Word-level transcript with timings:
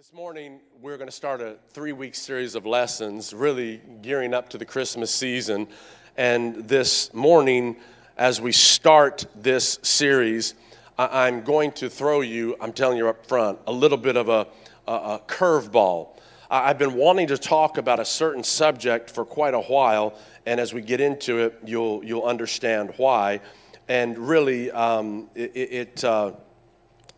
This 0.00 0.14
morning, 0.14 0.60
we're 0.80 0.96
going 0.96 1.10
to 1.10 1.14
start 1.14 1.42
a 1.42 1.56
three 1.74 1.92
week 1.92 2.14
series 2.14 2.54
of 2.54 2.64
lessons, 2.64 3.34
really 3.34 3.82
gearing 4.00 4.32
up 4.32 4.48
to 4.48 4.56
the 4.56 4.64
Christmas 4.64 5.10
season. 5.10 5.68
And 6.16 6.66
this 6.66 7.12
morning, 7.12 7.76
as 8.16 8.40
we 8.40 8.50
start 8.50 9.26
this 9.36 9.78
series, 9.82 10.54
I- 10.96 11.28
am 11.28 11.42
going 11.42 11.72
to 11.72 11.90
throw 11.90 12.22
you, 12.22 12.56
I'm 12.62 12.72
telling 12.72 12.96
you 12.96 13.08
up 13.10 13.26
front, 13.26 13.58
a 13.66 13.72
little 13.72 13.98
bit 13.98 14.16
of 14.16 14.30
a, 14.30 14.46
a, 14.88 14.92
a 14.92 15.22
curveball. 15.26 16.16
I've 16.50 16.78
been 16.78 16.94
wanting 16.94 17.26
to 17.26 17.36
talk 17.36 17.76
about 17.76 18.00
a 18.00 18.06
certain 18.06 18.42
subject 18.42 19.10
for 19.10 19.26
quite 19.26 19.52
a 19.52 19.60
while, 19.60 20.18
and 20.46 20.58
as 20.58 20.72
we 20.72 20.80
get 20.80 21.02
into 21.02 21.40
it, 21.40 21.58
you'll, 21.66 22.02
you'll 22.02 22.24
understand 22.24 22.94
why. 22.96 23.42
And 23.86 24.16
really, 24.16 24.70
um, 24.70 25.28
it, 25.34 25.52
it, 25.54 26.04
uh, 26.04 26.32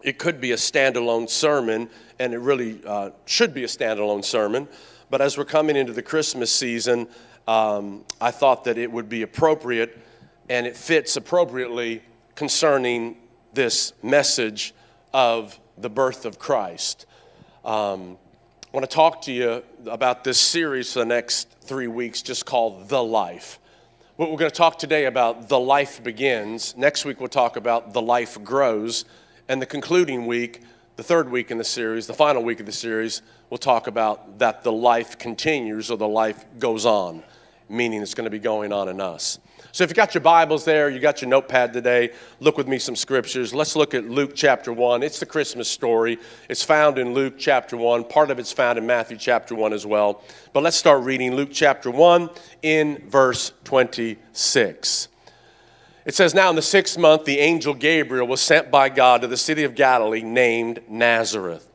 it 0.02 0.18
could 0.18 0.40
be 0.40 0.52
a 0.52 0.56
standalone 0.56 1.28
sermon 1.28 1.88
and 2.18 2.34
it 2.34 2.38
really 2.38 2.80
uh, 2.86 3.10
should 3.24 3.54
be 3.54 3.64
a 3.64 3.68
standalone 3.68 4.24
sermon. 4.24 4.68
But 5.10 5.20
as 5.20 5.36
we're 5.36 5.44
coming 5.44 5.76
into 5.76 5.92
the 5.92 6.02
Christmas 6.02 6.52
season, 6.52 7.08
um, 7.46 8.04
I 8.20 8.30
thought 8.30 8.64
that 8.64 8.78
it 8.78 8.90
would 8.90 9.08
be 9.08 9.22
appropriate 9.22 9.98
and 10.48 10.66
it 10.66 10.76
fits 10.76 11.16
appropriately 11.16 12.02
concerning 12.34 13.16
this 13.52 13.92
message 14.02 14.74
of 15.12 15.58
the 15.76 15.90
birth 15.90 16.24
of 16.24 16.38
Christ. 16.38 17.06
Um, 17.64 18.18
I 18.72 18.76
want 18.76 18.88
to 18.88 18.94
talk 18.94 19.22
to 19.22 19.32
you 19.32 19.62
about 19.86 20.24
this 20.24 20.40
series 20.40 20.92
for 20.92 21.00
the 21.00 21.06
next 21.06 21.48
three 21.60 21.88
weeks, 21.88 22.22
just 22.22 22.46
called 22.46 22.88
The 22.88 23.02
Life. 23.02 23.58
What 24.16 24.30
we're 24.30 24.38
going 24.38 24.50
to 24.50 24.56
talk 24.56 24.78
today 24.78 25.04
about 25.04 25.48
The 25.48 25.58
Life 25.58 26.02
Begins. 26.02 26.76
Next 26.76 27.04
week, 27.04 27.20
we'll 27.20 27.28
talk 27.28 27.56
about 27.56 27.92
The 27.92 28.00
Life 28.00 28.42
Grows. 28.42 29.04
And 29.48 29.60
the 29.60 29.66
concluding 29.66 30.26
week, 30.26 30.62
the 30.96 31.02
third 31.02 31.30
week 31.30 31.50
in 31.50 31.58
the 31.58 31.64
series, 31.64 32.06
the 32.06 32.14
final 32.14 32.42
week 32.42 32.60
of 32.60 32.66
the 32.66 32.72
series, 32.72 33.22
we'll 33.50 33.58
talk 33.58 33.86
about 33.86 34.38
that 34.38 34.62
the 34.62 34.72
life 34.72 35.18
continues 35.18 35.90
or 35.90 35.96
the 35.96 36.08
life 36.08 36.44
goes 36.58 36.86
on, 36.86 37.22
meaning 37.68 38.02
it's 38.02 38.14
going 38.14 38.26
to 38.26 38.30
be 38.30 38.38
going 38.38 38.72
on 38.72 38.88
in 38.88 39.00
us. 39.00 39.38
So 39.74 39.84
if 39.84 39.90
you 39.90 39.94
got 39.94 40.14
your 40.14 40.20
Bibles 40.20 40.66
there, 40.66 40.90
you 40.90 41.00
got 41.00 41.22
your 41.22 41.30
notepad 41.30 41.72
today, 41.72 42.10
look 42.40 42.58
with 42.58 42.68
me 42.68 42.78
some 42.78 42.94
scriptures. 42.94 43.54
Let's 43.54 43.74
look 43.74 43.94
at 43.94 44.04
Luke 44.04 44.32
chapter 44.34 44.70
1. 44.70 45.02
It's 45.02 45.18
the 45.18 45.24
Christmas 45.24 45.66
story. 45.66 46.18
It's 46.50 46.62
found 46.62 46.98
in 46.98 47.14
Luke 47.14 47.36
chapter 47.38 47.78
1. 47.78 48.04
Part 48.04 48.30
of 48.30 48.38
it's 48.38 48.52
found 48.52 48.76
in 48.76 48.86
Matthew 48.86 49.16
chapter 49.16 49.54
1 49.54 49.72
as 49.72 49.86
well. 49.86 50.22
But 50.52 50.62
let's 50.62 50.76
start 50.76 51.04
reading 51.04 51.34
Luke 51.34 51.48
chapter 51.52 51.90
1 51.90 52.28
in 52.60 53.08
verse 53.08 53.52
26. 53.64 55.08
It 56.04 56.14
says, 56.14 56.34
Now 56.34 56.50
in 56.50 56.56
the 56.56 56.62
sixth 56.62 56.98
month, 56.98 57.24
the 57.24 57.38
angel 57.38 57.74
Gabriel 57.74 58.26
was 58.26 58.40
sent 58.40 58.70
by 58.70 58.88
God 58.88 59.20
to 59.22 59.28
the 59.28 59.36
city 59.36 59.64
of 59.64 59.74
Galilee 59.74 60.22
named 60.22 60.80
Nazareth 60.88 61.72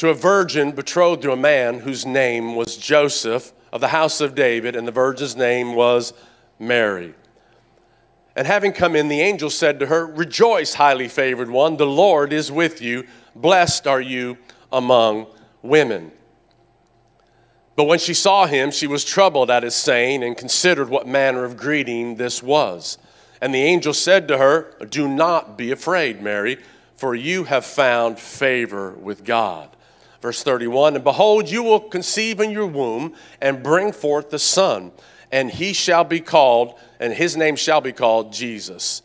to 0.00 0.08
a 0.08 0.14
virgin 0.14 0.72
betrothed 0.72 1.20
to 1.20 1.30
a 1.30 1.36
man 1.36 1.80
whose 1.80 2.06
name 2.06 2.56
was 2.56 2.78
Joseph 2.78 3.52
of 3.70 3.82
the 3.82 3.88
house 3.88 4.22
of 4.22 4.34
David, 4.34 4.74
and 4.74 4.88
the 4.88 4.92
virgin's 4.92 5.36
name 5.36 5.74
was 5.74 6.14
Mary. 6.58 7.12
And 8.34 8.46
having 8.46 8.72
come 8.72 8.96
in, 8.96 9.08
the 9.08 9.20
angel 9.20 9.50
said 9.50 9.78
to 9.78 9.86
her, 9.88 10.06
Rejoice, 10.06 10.72
highly 10.72 11.06
favored 11.06 11.50
one, 11.50 11.76
the 11.76 11.84
Lord 11.84 12.32
is 12.32 12.50
with 12.50 12.80
you. 12.80 13.06
Blessed 13.36 13.86
are 13.86 14.00
you 14.00 14.38
among 14.72 15.26
women. 15.60 16.12
But 17.80 17.86
when 17.86 17.98
she 17.98 18.12
saw 18.12 18.44
him, 18.44 18.70
she 18.72 18.86
was 18.86 19.06
troubled 19.06 19.50
at 19.50 19.62
his 19.62 19.74
saying 19.74 20.22
and 20.22 20.36
considered 20.36 20.90
what 20.90 21.08
manner 21.08 21.44
of 21.44 21.56
greeting 21.56 22.16
this 22.16 22.42
was. 22.42 22.98
And 23.40 23.54
the 23.54 23.62
angel 23.62 23.94
said 23.94 24.28
to 24.28 24.36
her, 24.36 24.74
Do 24.90 25.08
not 25.08 25.56
be 25.56 25.70
afraid, 25.70 26.20
Mary, 26.20 26.58
for 26.94 27.14
you 27.14 27.44
have 27.44 27.64
found 27.64 28.18
favor 28.18 28.90
with 28.90 29.24
God. 29.24 29.70
Verse 30.20 30.42
31 30.42 30.96
And 30.96 31.02
behold, 31.02 31.48
you 31.48 31.62
will 31.62 31.80
conceive 31.80 32.38
in 32.38 32.50
your 32.50 32.66
womb 32.66 33.14
and 33.40 33.62
bring 33.62 33.92
forth 33.92 34.28
the 34.28 34.38
Son, 34.38 34.92
and 35.32 35.50
he 35.50 35.72
shall 35.72 36.04
be 36.04 36.20
called, 36.20 36.74
and 36.98 37.14
his 37.14 37.34
name 37.34 37.56
shall 37.56 37.80
be 37.80 37.92
called 37.92 38.30
Jesus. 38.30 39.00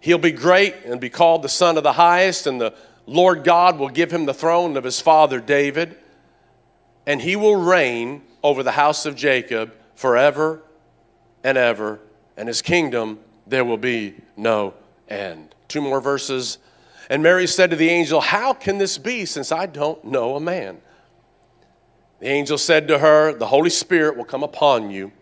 He'll 0.00 0.16
be 0.16 0.30
great 0.30 0.76
and 0.84 1.00
be 1.00 1.10
called 1.10 1.42
the 1.42 1.48
Son 1.48 1.76
of 1.76 1.82
the 1.82 1.94
Highest, 1.94 2.46
and 2.46 2.60
the 2.60 2.72
Lord 3.06 3.42
God 3.42 3.80
will 3.80 3.88
give 3.88 4.12
him 4.12 4.26
the 4.26 4.32
throne 4.32 4.76
of 4.76 4.84
his 4.84 5.00
father 5.00 5.40
David 5.40 5.96
and 7.06 7.22
he 7.22 7.36
will 7.36 7.56
reign 7.56 8.22
over 8.42 8.62
the 8.62 8.72
house 8.72 9.06
of 9.06 9.16
Jacob 9.16 9.72
forever 9.94 10.62
and 11.42 11.56
ever, 11.58 12.00
and 12.36 12.48
his 12.48 12.62
kingdom 12.62 13.18
there 13.46 13.64
will 13.64 13.76
be 13.76 14.14
no 14.36 14.74
end. 15.08 15.54
Two 15.68 15.80
more 15.80 16.00
verses. 16.00 16.58
And 17.08 17.22
Mary 17.22 17.46
said 17.46 17.70
to 17.70 17.76
the 17.76 17.90
angel, 17.90 18.20
How 18.20 18.52
can 18.52 18.78
this 18.78 18.98
be 18.98 19.24
since 19.24 19.50
I 19.50 19.66
don't 19.66 20.04
know 20.04 20.36
a 20.36 20.40
man? 20.40 20.78
The 22.20 22.28
angel 22.28 22.58
said 22.58 22.86
to 22.88 22.98
her, 22.98 23.32
The 23.32 23.46
Holy 23.46 23.70
Spirit 23.70 24.16
will 24.16 24.24
come 24.24 24.42
upon 24.42 24.90
you, 24.90 25.12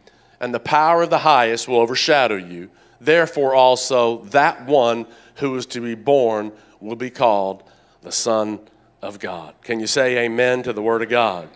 and 0.40 0.52
the 0.52 0.60
power 0.60 1.02
of 1.02 1.10
the 1.10 1.18
highest 1.18 1.68
will 1.68 1.78
overshadow 1.78 2.36
you. 2.36 2.70
Therefore, 3.00 3.54
also, 3.54 4.24
that 4.24 4.66
one 4.66 5.06
who 5.36 5.56
is 5.56 5.66
to 5.66 5.80
be 5.80 5.94
born 5.94 6.52
will 6.80 6.96
be 6.96 7.10
called 7.10 7.62
the 8.02 8.12
Son 8.12 8.60
of 9.00 9.18
God. 9.18 9.54
Can 9.62 9.80
you 9.80 9.86
say 9.86 10.18
amen 10.24 10.62
to 10.64 10.72
the 10.72 10.82
Word 10.82 11.02
of 11.02 11.08
God? 11.08 11.48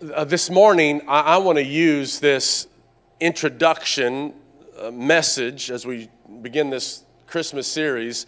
Uh, 0.00 0.22
this 0.22 0.48
morning, 0.48 1.02
I, 1.08 1.20
I 1.20 1.36
want 1.38 1.58
to 1.58 1.64
use 1.64 2.20
this 2.20 2.68
introduction 3.18 4.32
uh, 4.80 4.92
message 4.92 5.72
as 5.72 5.84
we 5.84 6.08
begin 6.40 6.70
this 6.70 7.02
Christmas 7.26 7.66
series 7.66 8.26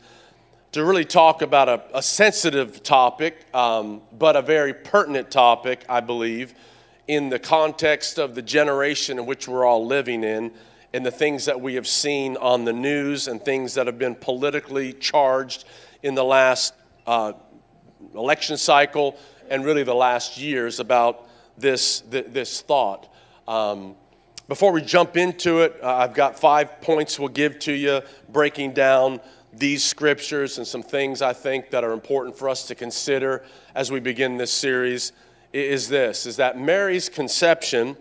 to 0.72 0.84
really 0.84 1.04
talk 1.04 1.42
about 1.42 1.68
a, 1.68 1.80
a 1.94 2.02
sensitive 2.02 2.82
topic, 2.82 3.46
um, 3.54 4.02
but 4.18 4.34
a 4.34 4.42
very 4.42 4.74
pertinent 4.74 5.30
topic, 5.30 5.84
I 5.88 6.00
believe, 6.00 6.54
in 7.06 7.28
the 7.28 7.38
context 7.38 8.18
of 8.18 8.34
the 8.34 8.42
generation 8.42 9.20
in 9.20 9.24
which 9.24 9.46
we're 9.46 9.64
all 9.64 9.86
living 9.86 10.24
in 10.24 10.50
and 10.92 11.06
the 11.06 11.12
things 11.12 11.44
that 11.44 11.60
we 11.60 11.76
have 11.76 11.86
seen 11.86 12.36
on 12.38 12.64
the 12.64 12.72
news 12.72 13.28
and 13.28 13.40
things 13.40 13.74
that 13.74 13.86
have 13.86 13.98
been 13.98 14.16
politically 14.16 14.92
charged 14.92 15.66
in 16.02 16.16
the 16.16 16.24
last 16.24 16.74
uh, 17.06 17.32
election 18.12 18.56
cycle 18.56 19.16
and 19.48 19.64
really 19.64 19.84
the 19.84 19.94
last 19.94 20.36
years 20.36 20.80
about 20.80 21.28
this, 21.60 22.00
this 22.00 22.62
thought. 22.62 23.12
Um, 23.46 23.96
before 24.48 24.72
we 24.72 24.82
jump 24.82 25.16
into 25.16 25.60
it, 25.60 25.78
uh, 25.82 25.94
I've 25.94 26.14
got 26.14 26.38
five 26.38 26.80
points 26.80 27.18
we'll 27.18 27.28
give 27.28 27.58
to 27.60 27.72
you, 27.72 28.02
breaking 28.28 28.72
down 28.72 29.20
these 29.52 29.84
scriptures 29.84 30.58
and 30.58 30.66
some 30.66 30.82
things 30.82 31.22
I 31.22 31.32
think 31.32 31.70
that 31.70 31.84
are 31.84 31.92
important 31.92 32.36
for 32.36 32.48
us 32.48 32.66
to 32.68 32.74
consider 32.74 33.44
as 33.74 33.90
we 33.90 34.00
begin 34.00 34.36
this 34.36 34.52
series. 34.52 35.12
Is 35.52 35.88
this 35.88 36.26
is 36.26 36.36
that 36.36 36.58
Mary's 36.58 37.08
conception, 37.08 37.96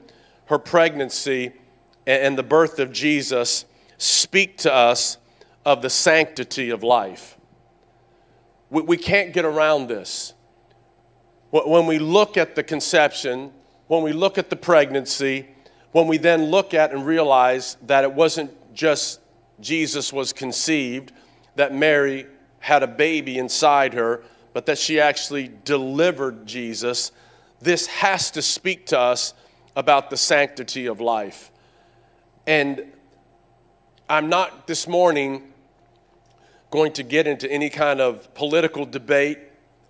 her 0.45 0.59
pregnancy, 0.59 1.53
and 2.05 2.37
the 2.37 2.43
birth 2.43 2.79
of 2.79 2.91
Jesus 2.91 3.65
speak 3.97 4.57
to 4.59 4.73
us 4.73 5.17
of 5.65 5.81
the 5.81 5.89
sanctity 5.89 6.69
of 6.69 6.83
life. 6.83 7.37
We 8.69 8.97
can't 8.97 9.33
get 9.33 9.45
around 9.45 9.87
this. 9.87 10.33
When 11.51 11.85
we 11.87 11.97
look 11.97 12.37
at 12.37 12.55
the 12.55 12.63
conception, 12.63 13.51
when 13.87 14.03
we 14.03 14.13
look 14.13 14.37
at 14.37 14.49
the 14.49 14.55
pregnancy, 14.55 15.47
when 15.91 16.07
we 16.07 16.17
then 16.17 16.45
look 16.45 16.73
at 16.73 16.91
and 16.91 17.05
realize 17.05 17.75
that 17.87 18.03
it 18.03 18.13
wasn't 18.13 18.51
just 18.73 19.19
Jesus 19.59 20.13
was 20.13 20.31
conceived, 20.31 21.11
that 21.55 21.73
Mary 21.73 22.27
had 22.59 22.83
a 22.83 22.87
baby 22.87 23.37
inside 23.37 23.93
her, 23.93 24.23
but 24.53 24.65
that 24.67 24.77
she 24.77 24.99
actually 24.99 25.51
delivered 25.65 26.45
Jesus, 26.45 27.11
this 27.61 27.87
has 27.87 28.29
to 28.31 28.41
speak 28.41 28.85
to 28.87 28.99
us 28.99 29.33
about 29.75 30.09
the 30.09 30.17
sanctity 30.17 30.85
of 30.85 31.01
life. 31.01 31.51
And 32.45 32.91
I'm 34.09 34.29
not 34.29 34.67
this 34.67 34.87
morning 34.87 35.51
going 36.69 36.91
to 36.93 37.03
get 37.03 37.27
into 37.27 37.51
any 37.51 37.69
kind 37.69 37.99
of 37.99 38.33
political 38.35 38.85
debate 38.85 39.39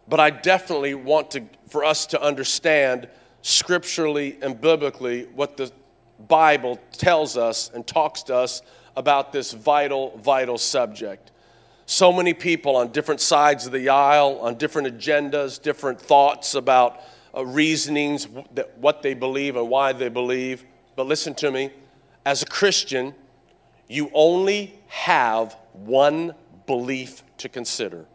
but 0.09 0.19
I 0.19 0.31
definitely 0.31 0.95
want 0.95 1.31
to, 1.31 1.43
for 1.69 1.85
us 1.85 2.07
to 2.07 2.21
understand 2.21 3.07
scripturally 3.41 4.37
and 4.41 4.59
biblically 4.59 5.25
what 5.35 5.55
the 5.55 5.71
Bible 6.27 6.79
tells 6.91 7.37
us 7.37 7.69
and 7.73 7.85
talks 7.85 8.23
to 8.23 8.35
us 8.35 8.61
about 8.95 9.31
this 9.31 9.53
vital, 9.53 10.17
vital 10.17 10.57
subject. 10.57 11.31
So 11.85 12.11
many 12.11 12.33
people 12.33 12.75
on 12.75 12.91
different 12.91 13.21
sides 13.21 13.65
of 13.65 13.71
the 13.71 13.89
aisle, 13.89 14.39
on 14.41 14.55
different 14.55 14.97
agendas, 14.97 15.61
different 15.61 16.01
thoughts 16.01 16.55
about 16.55 16.99
uh, 17.35 17.45
reasonings, 17.45 18.27
that, 18.55 18.77
what 18.77 19.01
they 19.01 19.13
believe 19.13 19.55
and 19.55 19.69
why 19.69 19.93
they 19.93 20.09
believe. 20.09 20.65
But 20.95 21.05
listen 21.05 21.33
to 21.35 21.51
me 21.51 21.71
as 22.25 22.41
a 22.41 22.45
Christian, 22.45 23.15
you 23.87 24.11
only 24.13 24.79
have 24.87 25.55
one 25.73 26.33
belief 26.67 27.23
to 27.37 27.47
consider 27.47 28.05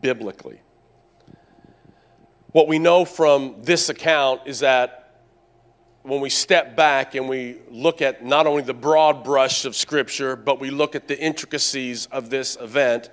biblically. 0.00 0.60
What 2.52 2.68
we 2.68 2.78
know 2.78 3.04
from 3.04 3.56
this 3.62 3.88
account 3.88 4.42
is 4.46 4.60
that 4.60 4.98
when 6.02 6.20
we 6.20 6.30
step 6.30 6.76
back 6.76 7.14
and 7.14 7.28
we 7.28 7.58
look 7.70 8.02
at 8.02 8.24
not 8.24 8.46
only 8.46 8.62
the 8.62 8.74
broad 8.74 9.22
brush 9.24 9.64
of 9.64 9.76
Scripture, 9.76 10.36
but 10.36 10.60
we 10.60 10.70
look 10.70 10.94
at 10.94 11.08
the 11.08 11.18
intricacies 11.18 12.06
of 12.06 12.28
this 12.28 12.56
event, 12.60 13.08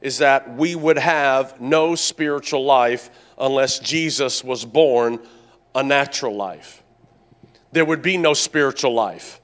is 0.00 0.18
that 0.18 0.56
we 0.56 0.74
would 0.74 0.98
have 0.98 1.60
no 1.60 1.94
spiritual 1.94 2.64
life 2.64 3.10
unless 3.38 3.78
Jesus 3.78 4.42
was 4.42 4.64
born 4.64 5.20
a 5.74 5.82
natural 5.82 6.34
life. 6.34 6.82
There 7.72 7.84
would 7.84 8.02
be 8.02 8.16
no 8.16 8.34
spiritual 8.34 8.94
life. 8.94 9.40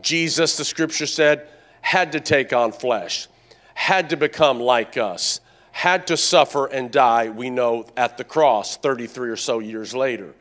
Jesus, 0.00 0.56
the 0.56 0.64
scripture 0.64 1.06
said, 1.06 1.48
had 1.80 2.12
to 2.12 2.20
take 2.20 2.52
on 2.52 2.72
flesh, 2.72 3.28
had 3.74 4.10
to 4.10 4.16
become 4.16 4.60
like 4.60 4.96
us, 4.96 5.40
had 5.72 6.06
to 6.08 6.16
suffer 6.16 6.66
and 6.66 6.90
die, 6.90 7.28
we 7.28 7.50
know, 7.50 7.86
at 7.96 8.18
the 8.18 8.24
cross 8.24 8.76
33 8.76 9.30
or 9.30 9.36
so 9.36 9.58
years 9.58 9.94
later. 9.94 10.34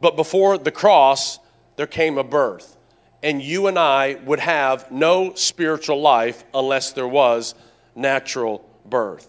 But 0.00 0.16
before 0.16 0.58
the 0.58 0.70
cross, 0.70 1.38
there 1.76 1.86
came 1.86 2.18
a 2.18 2.24
birth. 2.24 2.76
And 3.22 3.42
you 3.42 3.66
and 3.66 3.78
I 3.78 4.14
would 4.24 4.38
have 4.38 4.90
no 4.90 5.34
spiritual 5.34 6.00
life 6.00 6.44
unless 6.54 6.92
there 6.92 7.08
was 7.08 7.54
natural 7.96 8.64
birth. 8.86 9.28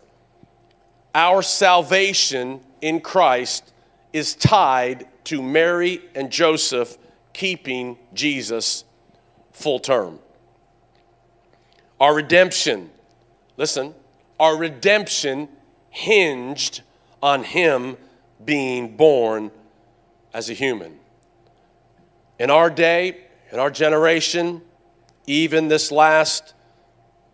Our 1.16 1.42
salvation 1.42 2.62
in 2.82 3.02
Christ 3.02 3.74
is 4.14 4.36
tied 4.36 5.08
to 5.26 5.42
Mary 5.42 6.02
and 6.14 6.32
Joseph 6.32 6.98
keeping 7.34 7.98
Jesus 8.14 8.84
full 9.52 9.80
term. 9.80 10.20
Our 12.00 12.16
redemption, 12.16 12.90
listen, 13.58 13.94
our 14.40 14.56
redemption 14.58 15.50
hinged 15.90 16.82
on 17.22 17.44
Him 17.44 17.98
being 18.44 18.96
born 18.96 19.52
as 20.34 20.50
a 20.50 20.54
human. 20.54 20.98
In 22.40 22.50
our 22.50 22.70
day, 22.70 23.18
in 23.52 23.60
our 23.60 23.70
generation, 23.70 24.62
even 25.28 25.68
this 25.68 25.92
last 25.92 26.54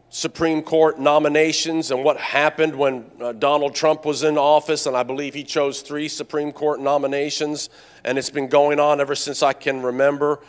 Supreme 0.10 0.62
Court 0.62 0.98
nominations 0.98 1.92
and 1.92 2.04
what 2.04 2.18
happened 2.18 2.75
when 2.75 3.06
uh, 3.19 3.34
Donald 3.34 3.75
Trump 3.75 4.06
was 4.06 4.24
in 4.24 4.38
office, 4.38 4.86
and 4.86 4.96
I 4.96 5.04
believe 5.04 5.34
he 5.34 5.44
chose 5.44 5.81
three 5.81 6.07
Supreme 6.07 6.54
Court 6.54 6.80
nominations, 6.80 7.69
and 8.06 8.18
it's 8.18 8.30
been 8.30 8.48
going 8.48 8.80
on 8.80 9.02
ever 9.02 9.13
since 9.13 9.44
I 9.44 9.54
can 9.54 9.81
remember. 9.81 10.40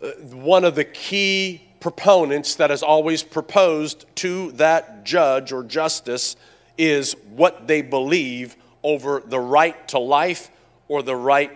Uh, 0.00 0.10
one 0.30 0.64
of 0.64 0.76
the 0.76 0.84
key 0.84 1.62
proponents 1.82 2.54
that 2.54 2.70
has 2.70 2.82
always 2.82 3.24
proposed 3.24 4.06
to 4.14 4.52
that 4.52 5.04
judge 5.04 5.50
or 5.52 5.64
justice 5.64 6.36
is 6.78 7.14
what 7.34 7.66
they 7.66 7.82
believe 7.82 8.56
over 8.84 9.20
the 9.26 9.40
right 9.40 9.88
to 9.88 9.98
life 9.98 10.48
or 10.86 11.02
the 11.02 11.16
right 11.16 11.50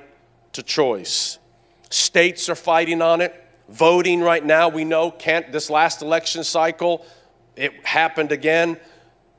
to 0.52 0.64
choice. 0.64 1.38
States 1.90 2.48
are 2.48 2.56
fighting 2.56 3.00
on 3.00 3.20
it. 3.20 3.40
Voting 3.68 4.20
right 4.20 4.44
now, 4.44 4.68
we 4.68 4.84
know, 4.84 5.12
can't, 5.12 5.52
this 5.52 5.70
last 5.70 6.02
election 6.02 6.42
cycle, 6.42 7.06
it 7.54 7.72
happened 7.86 8.32
again 8.32 8.78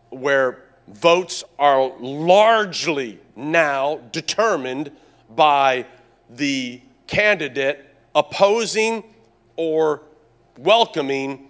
where 0.10 0.64
votes 0.88 1.44
are 1.60 1.92
largely 2.00 3.20
now 3.36 4.00
determined 4.14 4.90
by 5.36 5.86
the 6.30 6.82
candidate 7.08 7.86
opposing 8.16 9.04
or 9.58 10.02
welcoming 10.58 11.50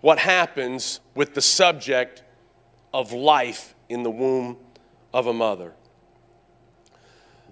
what 0.00 0.18
happens 0.18 1.00
with 1.14 1.34
the 1.34 1.42
subject 1.42 2.22
of 2.92 3.12
life 3.12 3.74
in 3.88 4.02
the 4.02 4.10
womb 4.10 4.56
of 5.12 5.26
a 5.26 5.32
mother. 5.32 5.72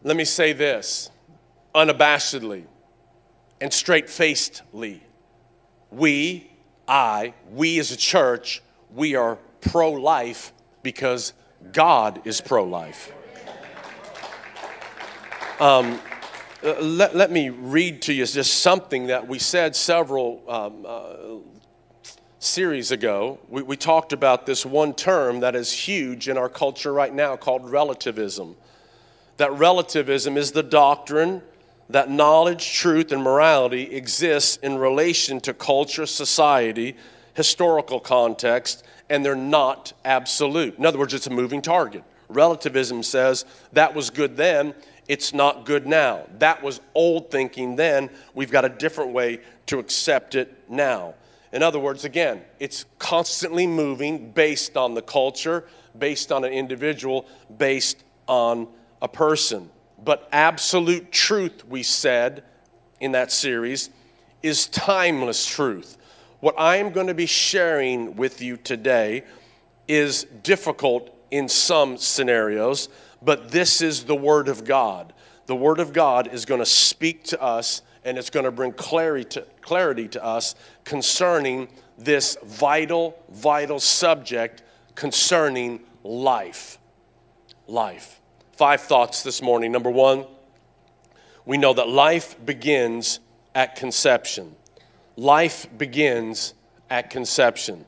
Let 0.02 0.16
me 0.16 0.24
say 0.24 0.52
this 0.52 1.10
unabashedly 1.74 2.64
and 3.60 3.72
straight 3.72 4.08
facedly. 4.08 5.02
We 5.90 6.50
I, 6.88 7.34
we 7.50 7.78
as 7.78 7.90
a 7.90 7.96
church, 7.96 8.62
we 8.94 9.16
are 9.16 9.38
pro 9.60 9.90
life 9.90 10.52
because 10.82 11.32
God 11.72 12.20
is 12.24 12.40
pro 12.40 12.64
life. 12.64 13.12
Um, 15.58 16.00
let, 16.66 17.14
let 17.14 17.30
me 17.30 17.48
read 17.48 18.02
to 18.02 18.12
you 18.12 18.26
just 18.26 18.54
something 18.60 19.06
that 19.06 19.28
we 19.28 19.38
said 19.38 19.76
several 19.76 20.42
um, 20.48 20.84
uh, 20.86 21.36
series 22.40 22.90
ago. 22.90 23.38
We, 23.48 23.62
we 23.62 23.76
talked 23.76 24.12
about 24.12 24.46
this 24.46 24.66
one 24.66 24.92
term 24.92 25.40
that 25.40 25.54
is 25.54 25.72
huge 25.72 26.28
in 26.28 26.36
our 26.36 26.48
culture 26.48 26.92
right 26.92 27.14
now 27.14 27.36
called 27.36 27.70
relativism. 27.70 28.56
That 29.36 29.52
relativism 29.52 30.36
is 30.36 30.52
the 30.52 30.62
doctrine 30.62 31.42
that 31.88 32.10
knowledge, 32.10 32.72
truth, 32.72 33.12
and 33.12 33.22
morality 33.22 33.94
exists 33.94 34.56
in 34.56 34.76
relation 34.76 35.38
to 35.42 35.54
culture, 35.54 36.04
society, 36.04 36.96
historical 37.34 38.00
context, 38.00 38.84
and 39.08 39.24
they're 39.24 39.36
not 39.36 39.92
absolute. 40.04 40.76
In 40.78 40.84
other 40.84 40.98
words, 40.98 41.14
it's 41.14 41.28
a 41.28 41.30
moving 41.30 41.62
target. 41.62 42.02
Relativism 42.28 43.04
says 43.04 43.44
that 43.72 43.94
was 43.94 44.10
good 44.10 44.36
then, 44.36 44.74
it's 45.08 45.32
not 45.32 45.64
good 45.64 45.86
now. 45.86 46.26
That 46.38 46.62
was 46.62 46.80
old 46.94 47.30
thinking 47.30 47.76
then, 47.76 48.10
we've 48.34 48.50
got 48.50 48.64
a 48.64 48.68
different 48.68 49.12
way 49.12 49.40
to 49.66 49.78
accept 49.78 50.34
it 50.34 50.68
now. 50.68 51.14
In 51.52 51.62
other 51.62 51.78
words, 51.78 52.04
again, 52.04 52.42
it's 52.58 52.84
constantly 52.98 53.66
moving 53.66 54.32
based 54.32 54.76
on 54.76 54.94
the 54.94 55.02
culture, 55.02 55.64
based 55.96 56.32
on 56.32 56.44
an 56.44 56.52
individual, 56.52 57.26
based 57.56 58.04
on 58.26 58.68
a 59.00 59.08
person. 59.08 59.70
But 60.02 60.28
absolute 60.32 61.12
truth, 61.12 61.66
we 61.66 61.82
said 61.82 62.44
in 63.00 63.12
that 63.12 63.32
series, 63.32 63.90
is 64.42 64.66
timeless 64.66 65.46
truth. 65.46 65.96
What 66.40 66.54
I 66.58 66.76
am 66.76 66.90
going 66.90 67.06
to 67.06 67.14
be 67.14 67.26
sharing 67.26 68.16
with 68.16 68.42
you 68.42 68.56
today 68.56 69.24
is 69.88 70.24
difficult 70.42 71.16
in 71.30 71.48
some 71.48 71.96
scenarios, 71.96 72.88
but 73.22 73.50
this 73.50 73.80
is 73.80 74.04
the 74.04 74.14
Word 74.14 74.48
of 74.48 74.64
God. 74.64 75.12
The 75.46 75.56
Word 75.56 75.78
of 75.78 75.92
God 75.92 76.32
is 76.32 76.44
going 76.44 76.60
to 76.60 76.66
speak 76.66 77.24
to 77.24 77.40
us 77.40 77.82
and 78.04 78.18
it's 78.18 78.30
going 78.30 78.44
to 78.44 78.52
bring 78.52 78.72
clarity 78.72 79.24
to, 80.08 80.24
us 80.24 80.54
concerning 80.84 81.68
this 81.98 82.36
vital, 82.44 83.18
vital 83.28 83.80
subject 83.80 84.62
concerning 84.94 85.80
life. 86.04 86.78
Life. 87.66 88.20
Five 88.52 88.82
thoughts 88.82 89.24
this 89.24 89.42
morning. 89.42 89.72
Number 89.72 89.90
one, 89.90 90.24
we 91.44 91.58
know 91.58 91.74
that 91.74 91.88
life 91.88 92.36
begins 92.44 93.18
at 93.54 93.74
conception. 93.74 94.54
Life 95.16 95.66
begins 95.76 96.54
at 96.88 97.10
conception. 97.10 97.84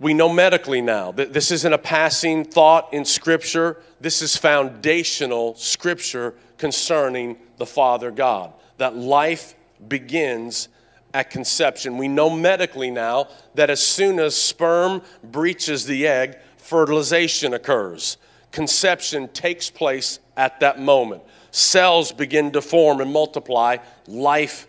We 0.00 0.14
know 0.14 0.28
medically 0.28 0.80
now 0.80 1.12
that 1.12 1.32
this 1.32 1.50
isn't 1.50 1.72
a 1.72 1.78
passing 1.78 2.44
thought 2.44 2.92
in 2.92 3.04
Scripture. 3.04 3.82
This 4.00 4.22
is 4.22 4.36
foundational 4.36 5.54
Scripture 5.56 6.34
concerning 6.56 7.36
the 7.56 7.66
Father 7.66 8.10
God. 8.10 8.52
That 8.76 8.96
life 8.96 9.54
begins 9.88 10.68
at 11.12 11.30
conception. 11.30 11.98
We 11.98 12.06
know 12.06 12.30
medically 12.30 12.90
now 12.90 13.28
that 13.54 13.70
as 13.70 13.84
soon 13.84 14.20
as 14.20 14.36
sperm 14.36 15.02
breaches 15.24 15.86
the 15.86 16.06
egg, 16.06 16.38
fertilization 16.58 17.54
occurs 17.54 18.18
conception 18.52 19.28
takes 19.28 19.70
place 19.70 20.20
at 20.36 20.60
that 20.60 20.80
moment. 20.80 21.22
Cells 21.50 22.12
begin 22.12 22.52
to 22.52 22.62
form 22.62 23.00
and 23.00 23.12
multiply. 23.12 23.76
Life 24.06 24.66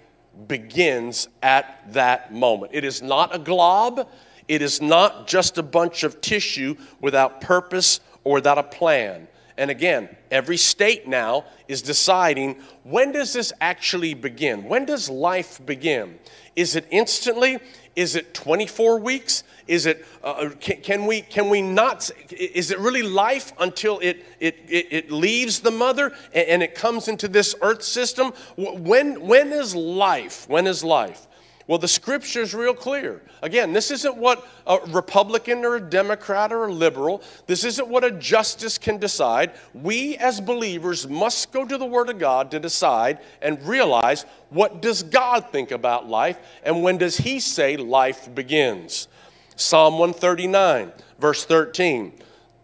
begins 0.47 1.27
at 1.41 1.93
that 1.93 2.33
moment. 2.33 2.71
It 2.73 2.83
is 2.83 3.01
not 3.01 3.35
a 3.35 3.39
glob, 3.39 4.07
it 4.49 4.63
is 4.63 4.81
not 4.81 5.27
just 5.27 5.57
a 5.57 5.63
bunch 5.63 6.03
of 6.03 6.19
tissue 6.19 6.75
without 6.99 7.39
purpose 7.39 8.01
or 8.23 8.33
without 8.33 8.57
a 8.57 8.63
plan. 8.63 9.27
And 9.57 9.69
again, 9.69 10.09
every 10.31 10.57
state 10.57 11.07
now 11.07 11.45
is 11.67 11.81
deciding 11.81 12.55
when 12.83 13.11
does 13.11 13.33
this 13.33 13.53
actually 13.61 14.15
begin? 14.15 14.63
When 14.63 14.85
does 14.85 15.07
life 15.09 15.63
begin? 15.63 16.17
Is 16.55 16.75
it 16.75 16.87
instantly? 16.89 17.59
Is 17.95 18.15
it 18.15 18.33
24 18.33 18.99
weeks? 18.99 19.43
Is 19.67 19.85
it, 19.85 20.03
uh, 20.23 20.27
uh, 20.27 20.49
can, 20.61 20.81
can, 20.81 21.05
we, 21.05 21.21
can 21.21 21.49
we 21.49 21.61
not, 21.61 22.09
is 22.31 22.71
it 22.71 22.79
really 22.79 23.03
life 23.03 23.51
until 23.59 23.99
it, 23.99 24.25
it, 24.39 24.57
it, 24.67 24.87
it 24.89 25.11
leaves 25.11 25.59
the 25.59 25.71
mother 25.71 26.15
and, 26.33 26.47
and 26.47 26.63
it 26.63 26.73
comes 26.73 27.07
into 27.07 27.27
this 27.27 27.53
earth 27.61 27.83
system? 27.83 28.31
When, 28.55 29.21
when 29.21 29.51
is 29.51 29.75
life? 29.75 30.49
When 30.49 30.65
is 30.65 30.83
life? 30.83 31.27
Well, 31.69 31.77
the 31.77 31.87
scripture 31.87 32.41
is 32.41 32.55
real 32.55 32.73
clear. 32.73 33.21
Again, 33.43 33.73
this 33.73 33.91
isn't 33.91 34.17
what 34.17 34.43
a 34.65 34.79
Republican 34.87 35.63
or 35.63 35.75
a 35.75 35.79
Democrat 35.79 36.51
or 36.51 36.65
a 36.65 36.73
liberal, 36.73 37.21
this 37.45 37.63
isn't 37.63 37.87
what 37.87 38.03
a 38.03 38.09
justice 38.09 38.79
can 38.79 38.97
decide. 38.97 39.51
We 39.75 40.17
as 40.17 40.41
believers 40.41 41.07
must 41.07 41.51
go 41.51 41.67
to 41.67 41.77
the 41.77 41.85
Word 41.85 42.09
of 42.09 42.17
God 42.17 42.49
to 42.49 42.59
decide 42.59 43.19
and 43.39 43.61
realize 43.67 44.25
what 44.49 44.81
does 44.81 45.03
God 45.03 45.51
think 45.51 45.69
about 45.69 46.09
life 46.09 46.39
and 46.63 46.81
when 46.81 46.97
does 46.97 47.17
He 47.17 47.39
say 47.39 47.77
life 47.77 48.33
begins. 48.33 49.07
Psalm 49.55 49.99
139, 49.99 50.91
verse 51.19 51.45
13. 51.45 52.13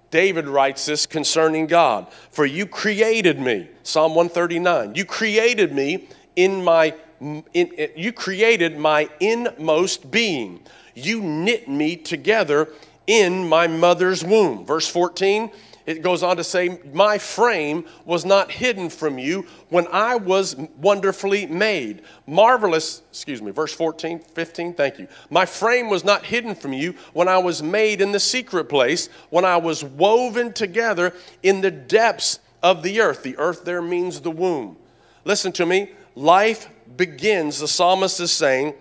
David 0.09 0.47
writes 0.47 0.87
this 0.87 1.05
concerning 1.05 1.67
God 1.67 2.11
For 2.31 2.47
you 2.47 2.65
created 2.65 3.39
me, 3.39 3.69
Psalm 3.83 4.15
139, 4.15 4.95
you 4.95 5.05
created 5.05 5.71
me 5.73 6.07
in 6.35 6.63
my, 6.63 6.95
in, 7.19 7.89
you 7.95 8.11
created 8.11 8.77
my 8.77 9.09
inmost 9.19 10.11
being. 10.11 10.61
You 10.93 11.21
knit 11.21 11.67
me 11.67 11.95
together 11.95 12.69
in 13.07 13.47
my 13.47 13.67
mother's 13.67 14.23
womb. 14.23 14.65
Verse 14.65 14.87
14, 14.87 15.51
it 15.85 16.01
goes 16.01 16.23
on 16.23 16.37
to 16.37 16.43
say, 16.43 16.79
My 16.93 17.17
frame 17.17 17.85
was 18.05 18.25
not 18.25 18.51
hidden 18.51 18.89
from 18.89 19.19
you 19.19 19.45
when 19.69 19.87
I 19.91 20.15
was 20.15 20.55
wonderfully 20.77 21.45
made. 21.45 22.01
Marvelous, 22.25 23.03
excuse 23.11 23.41
me, 23.41 23.51
verse 23.51 23.73
14, 23.73 24.19
15, 24.19 24.73
thank 24.73 24.97
you. 24.97 25.07
My 25.29 25.45
frame 25.45 25.89
was 25.89 26.03
not 26.03 26.25
hidden 26.25 26.55
from 26.55 26.73
you 26.73 26.95
when 27.13 27.27
I 27.27 27.37
was 27.37 27.61
made 27.61 28.01
in 28.01 28.11
the 28.11 28.19
secret 28.19 28.65
place, 28.65 29.09
when 29.29 29.45
I 29.45 29.57
was 29.57 29.83
woven 29.83 30.53
together 30.53 31.13
in 31.43 31.61
the 31.61 31.71
depths 31.71 32.39
of 32.63 32.81
the 32.81 32.99
earth. 32.99 33.21
The 33.21 33.37
earth 33.37 33.63
there 33.63 33.81
means 33.81 34.21
the 34.21 34.31
womb. 34.31 34.77
Listen 35.23 35.51
to 35.53 35.65
me. 35.67 35.91
Life 36.15 36.69
begins, 36.97 37.59
the 37.59 37.67
psalmist 37.67 38.19
is 38.19 38.31
saying, 38.31 38.73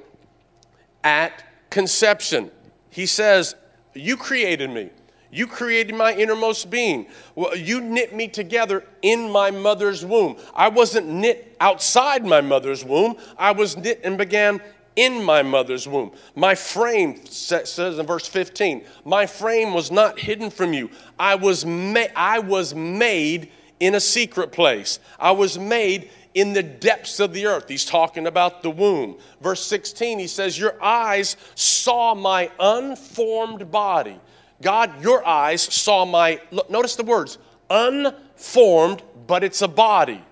at 1.03 1.45
conception. 1.71 2.51
He 2.91 3.07
says, 3.07 3.55
You 3.95 4.17
created 4.17 4.71
me. 4.71 4.91
You 5.31 5.49
created 5.49 5.97
my 5.97 6.15
innermost 6.15 6.71
being. 6.71 7.07
Well, 7.35 7.57
you 7.57 7.81
knit 7.81 8.15
me 8.15 8.29
together 8.29 8.85
in 9.03 9.31
my 9.33 9.51
mother's 9.51 10.05
womb. 10.05 10.37
I 10.55 10.69
wasn't 10.69 11.09
knit 11.09 11.57
outside 11.61 12.25
my 12.25 12.41
mother's 12.41 12.85
womb, 12.85 13.17
I 13.37 13.51
was 13.51 13.77
knit 13.77 14.01
and 14.05 14.17
began 14.17 14.61
in 14.97 15.25
my 15.25 15.43
mother's 15.43 15.89
womb. 15.89 16.13
My 16.37 16.55
frame, 16.55 17.27
says 17.27 17.79
in 17.79 18.07
verse 18.07 18.29
15, 18.29 18.85
my 19.05 19.27
frame 19.27 19.75
was 19.75 19.91
not 19.91 20.21
hidden 20.21 20.51
from 20.51 20.73
you. 20.73 20.91
I 21.19 21.35
was, 21.35 21.67
ma- 21.67 22.07
I 22.15 22.39
was 22.39 22.75
made 22.75 23.51
in 23.81 23.97
a 23.97 24.01
secret 24.01 24.53
place. 24.53 25.01
I 25.19 25.33
was 25.33 25.59
made 25.59 26.11
in 26.35 26.53
the 26.53 26.63
depths 26.63 27.21
of 27.21 27.33
the 27.33 27.47
earth. 27.47 27.69
He's 27.69 27.85
talking 27.85 28.27
about 28.27 28.63
the 28.63 28.71
womb. 28.71 29.17
Verse 29.41 29.65
16, 29.65 30.19
he 30.19 30.27
says, 30.27 30.59
Your 30.59 30.83
eyes 30.83 31.37
saw 31.55 32.15
my 32.15 32.51
unformed 32.59 33.71
body. 33.71 34.21
God, 34.61 35.03
your 35.03 35.25
eyes 35.27 35.63
saw 35.63 36.05
my, 36.05 36.41
look, 36.51 36.69
notice 36.69 36.97
the 36.97 37.05
words, 37.05 37.39
unformed, 37.71 39.03
but 39.27 39.45
it's 39.45 39.63
a 39.63 39.69
body. 39.69 40.23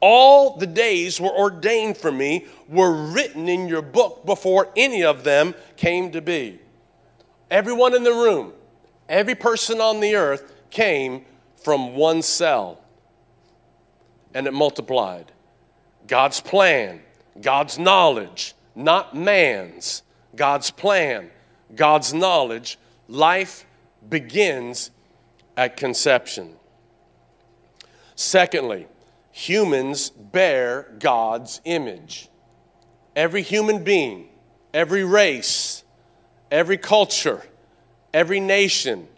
All 0.00 0.56
the 0.56 0.66
days 0.66 1.20
were 1.20 1.36
ordained 1.36 1.98
for 1.98 2.10
me, 2.10 2.46
were 2.68 2.92
written 2.92 3.48
in 3.48 3.68
your 3.68 3.82
book 3.82 4.24
before 4.24 4.70
any 4.74 5.04
of 5.04 5.24
them 5.24 5.54
came 5.76 6.10
to 6.12 6.22
be. 6.22 6.58
Everyone 7.50 7.94
in 7.94 8.04
the 8.04 8.12
room, 8.12 8.52
every 9.08 9.34
person 9.34 9.80
on 9.80 10.00
the 10.00 10.14
earth 10.14 10.54
came 10.70 11.26
from 11.62 11.94
one 11.94 12.22
cell 12.22 12.79
and 14.34 14.46
it 14.46 14.52
multiplied. 14.52 15.32
God's 16.06 16.40
plan, 16.40 17.00
God's 17.40 17.78
knowledge, 17.78 18.54
not 18.74 19.14
man's. 19.14 20.02
God's 20.34 20.70
plan, 20.70 21.30
God's 21.74 22.14
knowledge. 22.14 22.78
Life 23.08 23.66
begins 24.08 24.90
at 25.56 25.76
conception. 25.76 26.54
Secondly, 28.14 28.86
humans 29.32 30.10
bear 30.10 30.94
God's 30.98 31.60
image. 31.64 32.28
Every 33.16 33.42
human 33.42 33.82
being, 33.82 34.28
every 34.72 35.04
race, 35.04 35.84
every 36.50 36.78
culture, 36.78 37.42
every 38.14 38.40
nation, 38.40 39.08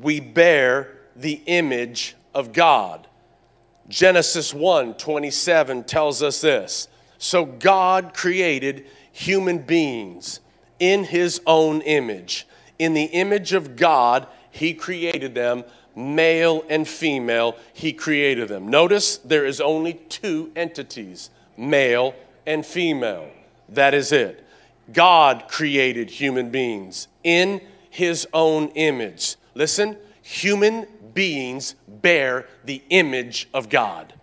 we 0.00 0.20
bear 0.20 0.98
the 1.14 1.40
image 1.46 2.16
of 2.34 2.52
God. 2.52 3.06
Genesis 3.88 4.52
1 4.52 4.94
27 4.94 5.84
tells 5.84 6.22
us 6.22 6.40
this. 6.40 6.88
So 7.18 7.44
God 7.44 8.12
created 8.14 8.86
human 9.12 9.58
beings 9.58 10.40
in 10.78 11.04
his 11.04 11.40
own 11.46 11.80
image. 11.82 12.46
In 12.78 12.94
the 12.94 13.04
image 13.04 13.52
of 13.52 13.76
God, 13.76 14.26
he 14.50 14.74
created 14.74 15.34
them, 15.34 15.64
male 15.94 16.64
and 16.68 16.86
female, 16.86 17.56
he 17.72 17.92
created 17.92 18.48
them. 18.48 18.68
Notice 18.68 19.16
there 19.18 19.46
is 19.46 19.60
only 19.60 19.94
two 19.94 20.52
entities 20.54 21.30
male 21.56 22.14
and 22.46 22.66
female. 22.66 23.30
That 23.68 23.94
is 23.94 24.12
it. 24.12 24.46
God 24.92 25.44
created 25.48 26.10
human 26.10 26.50
beings 26.50 27.08
in 27.24 27.60
his 27.88 28.28
own 28.32 28.68
image. 28.68 29.36
Listen, 29.54 29.96
human 30.22 30.86
beings 31.16 31.74
bear 31.88 32.46
the 32.64 32.80
image 32.90 33.48
of 33.52 33.68
God. 33.68 34.14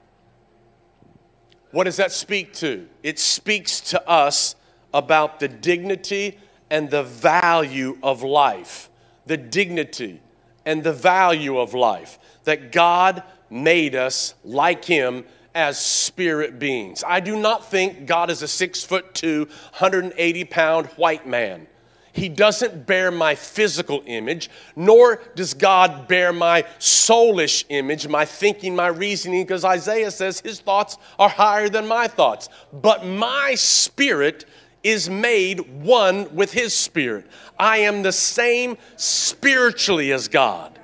What 1.71 1.83
does 1.85 1.97
that 1.97 2.13
speak 2.13 2.53
to? 2.55 2.87
It 3.01 3.19
speaks 3.19 3.81
to 3.81 4.07
us 4.07 4.55
about 4.93 5.41
the 5.41 5.47
dignity 5.49 6.37
and 6.69 6.89
the 6.89 7.03
value 7.03 7.97
of 8.01 8.21
life. 8.21 8.89
The 9.25 9.37
dignity 9.37 10.21
and 10.65 10.83
the 10.83 10.93
value 10.93 11.57
of 11.57 11.73
life. 11.73 12.19
That 12.43 12.71
God 12.71 13.23
made 13.49 13.95
us 13.95 14.35
like 14.45 14.85
Him 14.85 15.25
as 15.55 15.79
spirit 15.79 16.59
beings. 16.59 17.03
I 17.05 17.19
do 17.19 17.35
not 17.39 17.69
think 17.69 18.05
God 18.05 18.29
is 18.29 18.43
a 18.43 18.47
six 18.47 18.83
foot 18.83 19.15
two, 19.15 19.45
180 19.79 20.45
pound 20.45 20.87
white 20.95 21.27
man. 21.27 21.67
He 22.13 22.29
doesn't 22.29 22.85
bear 22.85 23.09
my 23.09 23.33
physical 23.33 24.03
image, 24.05 24.51
nor 24.75 25.19
does 25.33 25.55
God 25.55 26.07
bear 26.07 26.31
my 26.31 26.61
soulish 26.77 27.65
image, 27.69 28.07
my 28.07 28.23
thinking, 28.23 28.75
my 28.75 28.87
reasoning, 28.87 29.43
because 29.43 29.65
Isaiah 29.65 30.11
says 30.11 30.39
his 30.39 30.59
thoughts 30.59 30.97
are 31.17 31.27
higher 31.27 31.69
than 31.69 31.87
my 31.87 32.07
thoughts. 32.07 32.49
But 32.71 33.03
my 33.03 33.55
spirit 33.55 34.45
is 34.83 35.09
made 35.09 35.81
one 35.83 36.35
with 36.35 36.53
his 36.53 36.75
spirit. 36.75 37.25
I 37.57 37.77
am 37.77 38.03
the 38.03 38.11
same 38.11 38.77
spiritually 38.95 40.11
as 40.11 40.27
God. 40.27 40.77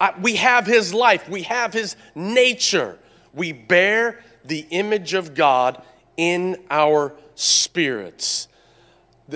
I, 0.00 0.12
we 0.20 0.34
have 0.36 0.66
his 0.66 0.92
life, 0.92 1.28
we 1.28 1.42
have 1.42 1.72
his 1.72 1.94
nature. 2.16 2.98
We 3.32 3.52
bear 3.52 4.18
the 4.44 4.66
image 4.70 5.14
of 5.14 5.34
God 5.34 5.80
in 6.16 6.56
our 6.70 7.14
spirits 7.36 8.48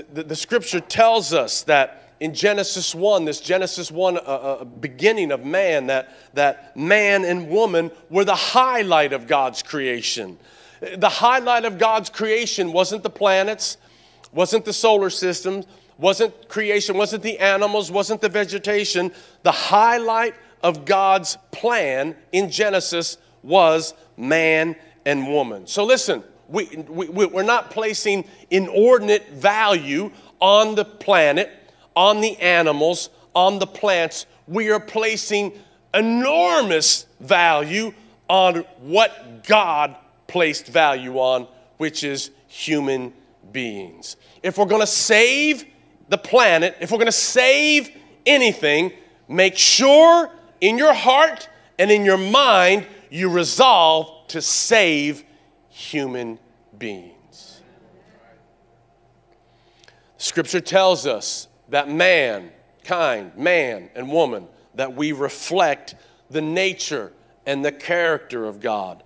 the, 0.03 0.23
the, 0.23 0.37
scripture 0.37 0.81
tells 0.81 1.33
us 1.33 1.63
that 1.65 2.15
in 2.21 2.35
Genesis 2.35 2.95
1, 2.95 3.25
this 3.25 3.41
Genesis 3.41 3.91
1 3.91 4.17
uh, 4.17 4.21
uh, 4.21 4.65
beginning 4.65 5.33
of 5.33 5.45
man, 5.45 5.87
that, 5.89 6.15
that 6.35 6.77
man 6.77 7.25
and 7.25 7.49
woman 7.49 7.91
were 8.11 8.25
the 8.25 8.35
highlight 8.35 9.13
of 9.13 9.27
God's 9.27 9.63
creation. 9.63 10.39
The 10.97 11.09
highlight 11.09 11.65
of 11.65 11.79
God's 11.79 12.11
creation 12.11 12.73
wasn't 12.73 13.03
the 13.03 13.11
planets, 13.11 13.77
wasn't 14.33 14.65
the 14.65 14.73
solar 14.73 15.11
system, 15.11 15.65
wasn't 15.99 16.49
creation, 16.49 16.97
wasn't 16.97 17.23
the 17.23 17.39
animals, 17.39 17.91
wasn't 17.91 18.21
the 18.21 18.29
vegetation. 18.29 19.13
The 19.43 19.53
highlight 19.53 20.35
of 20.63 20.85
God's 20.85 21.39
plan 21.53 22.17
in 22.33 22.51
Genesis 22.51 23.19
was 23.43 23.95
man 24.17 24.77
and 25.05 25.29
woman. 25.29 25.67
So 25.67 25.85
listen, 25.85 26.23
we, 26.49 26.67
we, 26.89 27.27
we're 27.27 27.43
not 27.43 27.71
placing 27.71 28.25
inordinate 28.51 29.31
value 29.31 30.13
on 30.41 30.75
the 30.75 30.85
planet, 30.85 31.51
on 31.95 32.21
the 32.21 32.39
animals, 32.39 33.11
on 33.35 33.59
the 33.59 33.67
plants. 33.67 34.27
We 34.47 34.71
are 34.71 34.81
placing 34.81 35.53
enormous 35.93 37.07
value 37.21 37.93
on 38.29 38.57
what 38.81 39.45
God 39.45 39.97
placed 40.27 40.67
value 40.67 41.19
on, 41.19 41.47
which 41.79 42.05
is 42.05 42.31
human 42.49 43.13
beings. 43.53 44.17
If 44.43 44.59
we're 44.59 44.67
going 44.67 44.83
to 44.83 44.87
save 44.87 45.65
the 46.09 46.19
planet, 46.19 46.77
if 46.81 46.91
we're 46.91 46.99
going 46.99 47.07
to 47.07 47.13
save 47.13 47.91
anything, 48.25 48.93
make 49.29 49.57
sure 49.57 50.31
in 50.61 50.79
your 50.79 50.95
heart 50.95 51.49
and 51.79 51.91
in 51.91 52.05
your 52.05 52.19
mind 52.19 52.87
you 53.11 53.29
resolve 53.29 54.27
to 54.29 54.43
save 54.43 55.25
human 55.77 56.39
beings. 56.79 57.61
Scripture 60.17 60.63
tells 60.63 61.07
us 61.07 61.49
that 61.69 61.91
man, 61.91 62.51
kind, 62.83 63.37
man 63.37 63.91
and 63.95 64.11
woman, 64.11 64.49
that 64.75 64.95
we 64.95 65.13
reflect 65.13 65.95
the 66.31 66.41
nature 66.41 67.13
and 67.45 67.63
the 67.63 67.71
character 67.71 68.47
of 68.47 68.59
God 68.59 69.03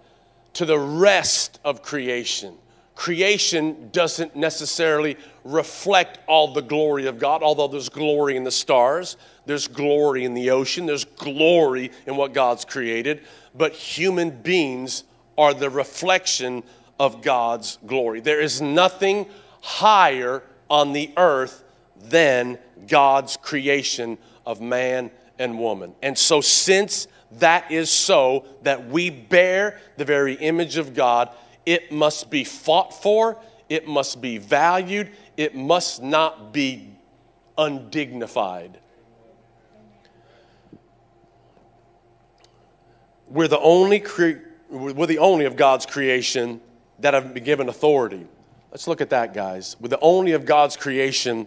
to 0.52 0.64
the 0.64 0.78
rest 0.78 1.58
of 1.64 1.82
creation. 1.82 2.54
Creation 2.94 3.90
doesn't 3.90 4.36
necessarily 4.36 5.16
reflect 5.42 6.20
all 6.28 6.54
the 6.54 6.62
glory 6.62 7.06
of 7.06 7.18
God, 7.18 7.42
although 7.42 7.66
there's 7.66 7.88
glory 7.88 8.36
in 8.36 8.44
the 8.44 8.50
stars, 8.52 9.16
there's 9.44 9.66
glory 9.66 10.24
in 10.24 10.34
the 10.34 10.50
ocean, 10.50 10.86
there's 10.86 11.04
glory 11.04 11.90
in 12.06 12.14
what 12.16 12.32
God's 12.32 12.64
created, 12.64 13.22
but 13.56 13.72
human 13.72 14.30
beings 14.30 15.02
are 15.40 15.54
the 15.54 15.70
reflection 15.70 16.62
of 16.98 17.22
God's 17.22 17.78
glory. 17.86 18.20
There 18.20 18.42
is 18.42 18.60
nothing 18.60 19.24
higher 19.62 20.42
on 20.68 20.92
the 20.92 21.10
earth 21.16 21.64
than 21.98 22.58
God's 22.86 23.38
creation 23.38 24.18
of 24.44 24.60
man 24.60 25.10
and 25.38 25.58
woman. 25.58 25.94
And 26.02 26.18
so, 26.18 26.42
since 26.42 27.08
that 27.38 27.70
is 27.70 27.88
so, 27.88 28.44
that 28.64 28.88
we 28.88 29.08
bear 29.08 29.80
the 29.96 30.04
very 30.04 30.34
image 30.34 30.76
of 30.76 30.92
God, 30.92 31.30
it 31.64 31.90
must 31.90 32.28
be 32.30 32.44
fought 32.44 32.92
for, 33.02 33.38
it 33.70 33.88
must 33.88 34.20
be 34.20 34.36
valued, 34.36 35.10
it 35.38 35.54
must 35.54 36.02
not 36.02 36.52
be 36.52 36.86
undignified. 37.56 38.78
We're 43.26 43.48
the 43.48 43.60
only 43.60 44.00
creature 44.00 44.49
we're 44.70 45.06
the 45.06 45.18
only 45.18 45.44
of 45.44 45.56
God's 45.56 45.86
creation 45.86 46.60
that 47.00 47.14
have 47.14 47.34
been 47.34 47.44
given 47.44 47.68
authority. 47.68 48.26
Let's 48.70 48.86
look 48.86 49.00
at 49.00 49.10
that, 49.10 49.34
guys. 49.34 49.76
We're 49.80 49.88
the 49.88 50.00
only 50.00 50.32
of 50.32 50.46
God's 50.46 50.76
creation 50.76 51.46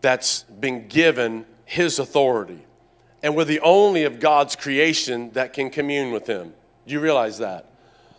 that's 0.00 0.44
been 0.44 0.88
given 0.88 1.44
His 1.64 1.98
authority. 1.98 2.64
And 3.22 3.36
we're 3.36 3.44
the 3.44 3.60
only 3.60 4.04
of 4.04 4.18
God's 4.18 4.56
creation 4.56 5.30
that 5.32 5.52
can 5.52 5.70
commune 5.70 6.10
with 6.10 6.26
Him. 6.26 6.54
Do 6.86 6.94
you 6.94 7.00
realize 7.00 7.38
that? 7.38 7.66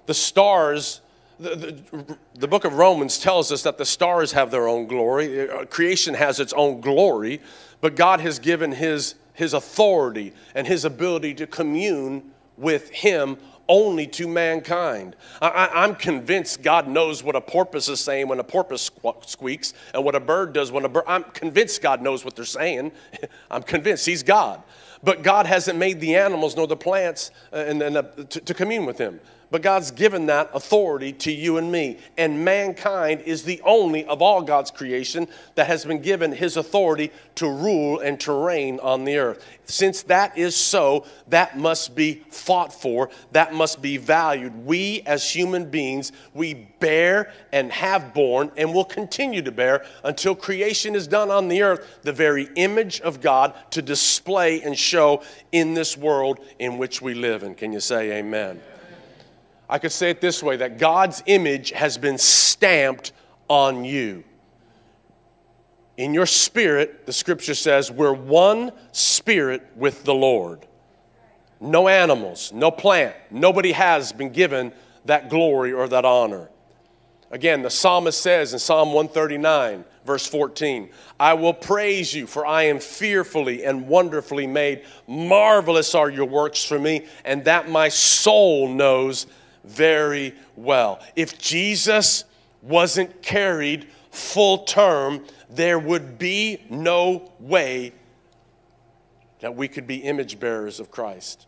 The 0.05 0.13
stars, 0.13 1.01
the, 1.39 1.55
the, 1.55 2.17
the, 2.36 2.48
book 2.48 2.65
of 2.65 2.75
Romans 2.75 3.17
tells 3.17 3.51
us 3.51 3.63
that 3.63 3.77
the 3.77 3.86
stars 3.86 4.34
have 4.34 4.51
their 4.51 4.67
own 4.67 4.86
glory. 4.88 5.50
Uh, 5.50 5.65
creation 5.65 6.13
has 6.13 6.39
its 6.39 6.53
own 6.53 6.82
glory, 6.82 7.41
but 7.82 7.96
God 7.96 8.20
has 8.20 8.38
given 8.38 8.74
His, 8.74 9.15
his 9.34 9.53
authority 9.53 10.34
and 10.53 10.67
His 10.67 10.86
ability 10.86 11.34
to 11.36 11.48
commune 11.48 12.32
with 12.58 12.89
Him 12.89 13.38
only 13.67 14.08
to 14.08 14.27
mankind. 14.27 15.15
I, 15.41 15.84
am 15.84 15.96
convinced 15.96 16.62
God 16.62 16.88
knows 16.88 17.24
what 17.24 17.36
a 17.36 17.41
porpoise 17.41 17.89
is 17.89 18.00
saying 18.00 18.27
when 18.27 18.39
a 18.39 18.43
porpoise 18.43 18.91
squeaks 19.25 19.74
and 19.93 20.03
what 20.03 20.15
a 20.15 20.20
bird 20.20 20.53
does 20.53 20.72
when 20.72 20.86
a 20.86 20.89
bird. 20.89 21.05
I'm 21.08 21.24
convinced 21.24 21.82
God 21.82 22.01
knows 22.01 22.25
what 22.25 22.36
they're 22.36 22.46
saying. 22.46 22.91
I'm 23.51 23.63
convinced 23.63 24.05
He's 24.05 24.24
God. 24.24 24.62
But 25.03 25.22
God 25.22 25.45
hasn't 25.45 25.77
made 25.77 26.00
the 26.00 26.15
animals 26.15 26.55
nor 26.55 26.67
the 26.67 26.77
plants 26.77 27.31
uh, 27.51 27.57
and, 27.57 27.81
and 27.81 28.29
to, 28.29 28.39
to 28.39 28.53
commune 28.53 28.86
with 28.86 28.98
Him. 28.98 29.19
But 29.53 29.62
God's 29.62 29.91
given 29.91 30.25
that 30.25 30.50
authority 30.55 31.13
to 31.13 31.31
you 31.31 31.57
and 31.57 31.72
me. 31.72 32.00
And 32.17 32.43
mankind 32.43 33.22
is 33.22 33.43
the 33.43 33.62
only 33.63 34.03
of 34.03 34.19
all 34.19 34.41
God's 34.41 34.72
creation 34.72 35.27
that 35.53 35.67
has 35.67 35.86
been 35.86 36.01
given 36.01 36.31
his 36.31 36.57
authority 36.57 37.12
to 37.36 37.48
rule 37.48 38.00
and 38.00 38.19
to 38.22 38.33
reign 38.33 38.79
on 38.79 39.05
the 39.05 39.17
earth. 39.17 39.45
Since 39.65 40.01
that 40.03 40.36
is 40.39 40.55
so, 40.55 41.05
that 41.27 41.55
must 41.55 41.95
be 41.95 42.24
fought 42.31 42.74
for, 42.74 43.12
that 43.31 43.53
must 43.53 43.79
be 43.79 43.98
valued. 43.98 44.65
We 44.65 45.03
as 45.05 45.29
human 45.29 45.69
beings, 45.69 46.12
we 46.33 46.55
bear 46.79 47.31
and 47.51 47.72
have 47.72 48.12
borne 48.12 48.51
and 48.57 48.74
will 48.74 48.86
continue 48.86 49.43
to 49.43 49.51
bear 49.51 49.86
until 50.03 50.33
creation 50.33 50.95
is 50.95 51.07
done 51.07 51.29
on 51.29 51.48
the 51.48 51.62
earth 51.62 52.00
the 52.01 52.12
very 52.12 52.50
image 52.55 53.01
of 53.01 53.22
God 53.22 53.53
to 53.69 53.83
display 53.83 54.63
and 54.63 54.75
show 54.75 54.92
in 55.51 55.73
this 55.73 55.97
world 55.97 56.39
in 56.59 56.77
which 56.77 57.01
we 57.01 57.13
live 57.13 57.43
in. 57.43 57.55
Can 57.55 57.73
you 57.73 57.79
say 57.79 58.19
amen? 58.19 58.62
I 59.69 59.79
could 59.79 59.91
say 59.91 60.09
it 60.09 60.21
this 60.21 60.43
way 60.43 60.57
that 60.57 60.77
God's 60.77 61.23
image 61.25 61.71
has 61.71 61.97
been 61.97 62.17
stamped 62.17 63.12
on 63.47 63.85
you. 63.85 64.23
In 65.97 66.13
your 66.13 66.25
spirit, 66.25 67.05
the 67.05 67.13
scripture 67.13 67.55
says, 67.55 67.91
we're 67.91 68.13
one 68.13 68.71
spirit 68.91 69.62
with 69.75 70.03
the 70.03 70.13
Lord. 70.13 70.65
No 71.59 71.88
animals, 71.88 72.51
no 72.51 72.71
plant, 72.71 73.15
nobody 73.31 73.71
has 73.71 74.12
been 74.12 74.31
given 74.31 74.73
that 75.05 75.29
glory 75.29 75.71
or 75.71 75.88
that 75.88 76.03
honor. 76.03 76.50
Again, 77.31 77.62
the 77.62 77.69
psalmist 77.69 78.21
says 78.21 78.53
in 78.53 78.59
Psalm 78.59 78.89
139, 78.93 79.85
verse 80.05 80.27
14, 80.27 80.89
I 81.19 81.33
will 81.33 81.53
praise 81.53 82.13
you, 82.13 82.27
for 82.27 82.45
I 82.45 82.63
am 82.63 82.79
fearfully 82.79 83.63
and 83.63 83.88
wonderfully 83.88 84.48
made. 84.48 84.83
Marvelous 85.07 85.95
are 85.95 86.10
your 86.10 86.25
works 86.25 86.63
for 86.63 86.79
me, 86.79 87.05
and 87.24 87.45
that 87.45 87.69
my 87.69 87.89
soul 87.89 88.67
knows 88.67 89.27
very 89.63 90.36
well. 90.55 91.00
If 91.15 91.39
Jesus 91.39 92.25
wasn't 92.62 93.22
carried 93.22 93.88
full 94.12 94.60
term, 94.60 95.25
there 95.50 95.79
would 95.79 96.17
be 96.17 96.63
no 96.69 97.31
way 97.39 97.93
that 99.39 99.55
we 99.55 99.67
could 99.67 99.86
be 99.88 99.98
image 99.98 100.39
bearers 100.39 100.79
of 100.79 100.89
Christ. 100.89 101.48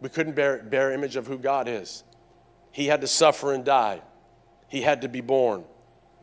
We 0.00 0.08
couldn't 0.08 0.34
bear, 0.34 0.62
bear 0.62 0.92
image 0.92 1.16
of 1.16 1.26
who 1.26 1.38
God 1.38 1.68
is. 1.68 2.04
He 2.72 2.86
had 2.86 3.00
to 3.02 3.06
suffer 3.06 3.52
and 3.52 3.64
die. 3.64 4.02
He 4.68 4.82
had 4.82 5.02
to 5.02 5.08
be 5.08 5.20
born. 5.20 5.64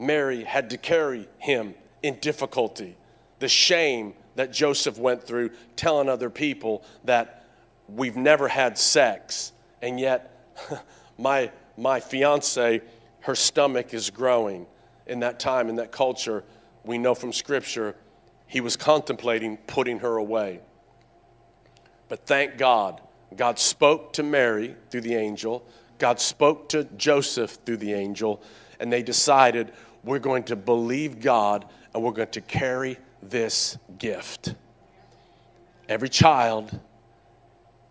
Mary 0.02 0.44
had 0.44 0.72
to 0.72 0.78
carry 0.78 1.28
him 1.38 1.76
in 2.02 2.16
difficulty. 2.16 2.98
The 3.38 3.48
shame 3.48 4.16
that 4.36 4.52
Joseph 4.52 4.98
went 4.98 5.24
through 5.24 5.52
telling 5.76 6.10
other 6.10 6.32
people 6.32 6.84
that 7.04 7.46
we've 7.88 8.18
never 8.18 8.48
had 8.48 8.80
sex, 8.80 9.52
and 9.80 10.00
yet 10.00 10.56
my, 11.20 11.52
my 11.78 12.00
fiance, 12.00 12.82
her 13.22 13.36
stomach 13.36 13.94
is 13.94 14.10
growing. 14.10 14.66
In 15.06 15.20
that 15.20 15.40
time, 15.40 15.70
in 15.70 15.76
that 15.76 15.92
culture, 15.92 16.44
we 16.84 16.98
know 16.98 17.14
from 17.14 17.32
Scripture, 17.32 17.96
he 18.48 18.60
was 18.60 18.76
contemplating 18.76 19.58
putting 19.58 20.00
her 20.00 20.18
away. 20.18 20.62
But 22.10 22.26
thank 22.26 22.58
God, 22.58 23.02
God 23.36 23.60
spoke 23.60 24.14
to 24.14 24.24
Mary 24.24 24.76
through 24.90 25.02
the 25.02 25.16
angel, 25.16 25.64
God 26.00 26.20
spoke 26.20 26.70
to 26.70 26.86
Joseph 26.98 27.60
through 27.66 27.78
the 27.78 27.94
angel, 27.94 28.42
and 28.80 28.92
they 28.92 29.04
decided 29.04 29.72
we're 30.04 30.20
going 30.20 30.44
to 30.44 30.56
believe 30.56 31.20
God 31.20 31.66
and 31.94 32.04
we're 32.04 32.12
going 32.12 32.30
to 32.30 32.42
carry 32.42 32.98
this 33.22 33.78
gift. 33.98 34.56
Every 35.88 36.10
child 36.10 36.80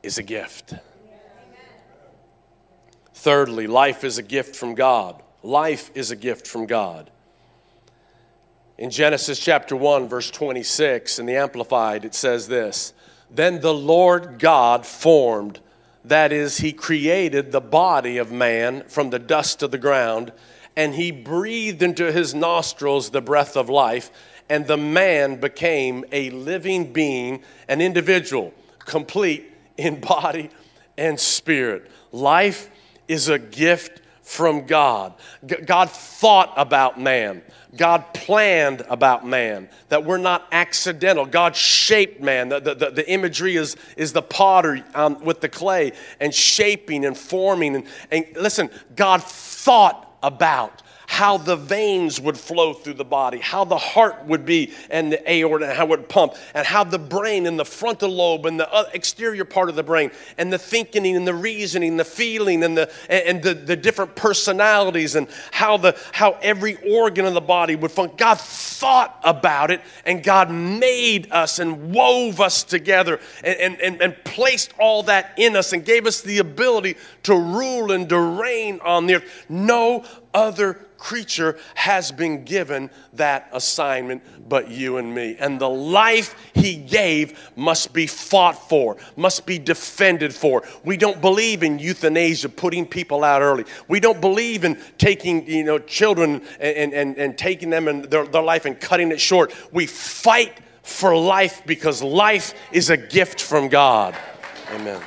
is 0.03 0.19
a 0.19 0.23
gift. 0.23 0.75
Thirdly, 3.15 3.67
life 3.67 4.03
is 4.03 4.17
a 4.17 4.23
gift 4.23 4.57
from 4.57 4.75
God. 4.75 5.23
Life 5.43 5.91
is 5.95 6.11
a 6.11 6.17
gift 6.17 6.47
from 6.47 6.67
God. 6.67 7.11
In 8.79 8.89
Genesis 8.89 9.39
chapter 9.39 9.77
1, 9.77 10.09
verse 10.09 10.31
26, 10.31 11.19
in 11.19 11.27
the 11.27 11.37
Amplified, 11.37 12.07
it 12.07 12.15
says 12.15 12.49
this 12.49 12.95
Then 13.31 13.61
the 13.61 13.75
Lord 13.75 14.39
God 14.39 14.87
formed, 14.87 15.61
that 16.03 16.33
is, 16.33 16.59
he 16.59 16.73
created 16.73 17.53
the 17.53 17.61
body 17.61 18.17
of 18.17 18.33
man 18.33 18.85
from 18.89 19.11
the 19.11 19.19
dust 19.19 19.63
of 19.63 19.71
the 19.71 19.77
ground, 19.77 20.33
and 20.77 20.95
he 20.95 21.11
breathed 21.11 21.83
into 21.83 22.13
his 22.13 22.35
nostrils 22.35 23.11
the 23.11 23.21
breath 23.21 23.57
of 23.57 23.69
life, 23.69 24.11
and 24.49 24.67
the 24.67 24.77
man 24.77 25.41
became 25.41 26.05
a 26.13 26.31
living 26.31 26.93
being, 26.93 27.43
an 27.69 27.81
individual, 27.81 28.53
complete 28.81 29.51
in 29.77 30.01
body 30.01 30.51
and 30.99 31.19
spirit. 31.19 31.91
Life 32.13 32.71
is 33.09 33.29
a 33.29 33.39
gift 33.39 34.01
from 34.23 34.67
God. 34.67 35.15
God 35.67 35.91
thought 35.91 36.53
about 36.57 37.01
man. 37.01 37.43
God 37.77 38.13
planned 38.15 38.83
about 38.89 39.27
man, 39.27 39.69
that 39.89 40.05
we're 40.05 40.19
not 40.19 40.47
accidental. 40.53 41.27
God 41.27 41.55
shaped 41.55 42.21
man. 42.21 42.49
The, 42.49 42.61
the, 42.61 42.91
the 42.91 43.11
imagery 43.11 43.57
is, 43.57 43.77
is 43.97 44.13
the 44.13 44.23
potter 44.23 44.85
um, 44.95 45.23
with 45.25 45.41
the 45.41 45.49
clay 45.49 45.93
and 46.19 46.35
shaping 46.35 47.05
and 47.05 47.17
forming. 47.17 47.77
And, 47.77 47.87
and 48.11 48.27
listen, 48.37 48.71
God 48.95 49.23
thought 49.23 50.10
about 50.23 50.83
how 51.11 51.37
the 51.37 51.57
veins 51.57 52.21
would 52.21 52.39
flow 52.39 52.73
through 52.73 52.95
the 52.95 53.05
body, 53.05 53.41
how 53.41 53.65
the 53.65 53.77
heart 53.77 54.25
would 54.27 54.47
be, 54.47 54.73
and 54.91 55.13
the 55.13 55.31
aorta, 55.31 55.67
and 55.67 55.77
how 55.77 55.85
it 55.85 55.89
would 55.89 56.09
pump, 56.09 56.37
and 56.55 56.65
how 56.65 56.85
the 56.85 57.01
brain 57.01 57.49
and 57.49 57.59
the 57.59 57.65
frontal 57.65 58.09
lobe 58.09 58.47
and 58.47 58.61
the 58.61 58.89
exterior 58.95 59.45
part 59.45 59.69
of 59.69 59.75
the 59.75 59.83
brain, 59.83 60.13
and 60.39 60.53
the 60.53 60.59
thinking 60.59 61.05
and 61.17 61.27
the 61.27 61.35
reasoning, 61.35 61.97
the 61.97 62.05
feeling, 62.05 62.63
and 62.63 62.79
the 62.79 62.89
and 63.09 63.43
the, 63.43 63.55
the 63.55 63.75
different 63.75 64.15
personalities, 64.15 65.17
and 65.17 65.27
how 65.51 65.77
the 65.77 65.99
how 66.13 66.39
every 66.43 66.77
organ 66.89 67.27
of 67.27 67.35
the 67.35 67.41
body 67.41 67.75
would 67.75 67.91
function. 67.91 68.17
God 68.17 68.39
thought 68.39 69.19
about 69.25 69.73
it, 69.73 69.81
and 70.05 70.23
God 70.23 70.49
made 70.49 71.33
us 71.33 71.59
and 71.59 71.93
wove 71.93 72.41
us 72.41 72.63
together, 72.63 73.19
and, 73.43 73.81
and, 73.81 74.01
and 74.01 74.17
placed 74.23 74.73
all 74.79 75.03
that 75.03 75.33
in 75.37 75.57
us, 75.57 75.73
and 75.73 75.85
gave 75.85 76.07
us 76.07 76.23
the 76.23 76.39
ability 76.39 76.95
to 77.25 77.35
rule 77.35 77.91
and 77.91 78.09
to 78.11 78.19
reign 78.19 78.79
on 78.85 79.09
the 79.09 79.17
earth. 79.17 79.47
No 79.49 80.05
other 80.33 80.75
creature 81.01 81.59
has 81.75 82.13
been 82.13 82.45
given 82.45 82.91
that 83.15 83.49
assignment 83.53 84.23
but 84.49 84.71
you 84.71 84.99
and 84.99 85.15
me. 85.15 85.37
And 85.41 85.61
the 85.61 85.69
life 85.69 86.35
he 86.55 86.77
gave 86.77 87.51
must 87.57 87.93
be 87.93 88.07
fought 88.07 88.69
for, 88.69 88.97
must 89.17 89.47
be 89.47 89.59
defended 89.59 90.35
for. 90.35 90.63
We 90.85 90.97
don't 90.97 91.21
believe 91.21 91.63
in 91.63 91.79
euthanasia, 91.79 92.51
putting 92.51 92.87
people 92.87 93.25
out 93.25 93.43
early. 93.43 93.65
We 93.89 93.99
don't 93.99 94.21
believe 94.21 94.65
in 94.65 94.79
taking, 94.99 95.49
you 95.49 95.65
know, 95.65 95.79
children 95.79 96.43
and, 96.61 96.93
and, 96.93 97.17
and 97.17 97.39
taking 97.39 97.71
them 97.71 97.89
and 97.89 98.05
their, 98.05 98.27
their 98.27 98.43
life 98.43 98.67
and 98.67 98.79
cutting 98.79 99.11
it 99.11 99.21
short. 99.21 99.55
We 99.73 99.87
fight 99.87 100.53
for 100.83 101.17
life 101.17 101.63
because 101.67 102.03
life 102.03 102.55
is 102.73 102.91
a 102.91 102.97
gift 102.97 103.41
from 103.41 103.69
God. 103.69 104.15
Amen. 104.73 105.01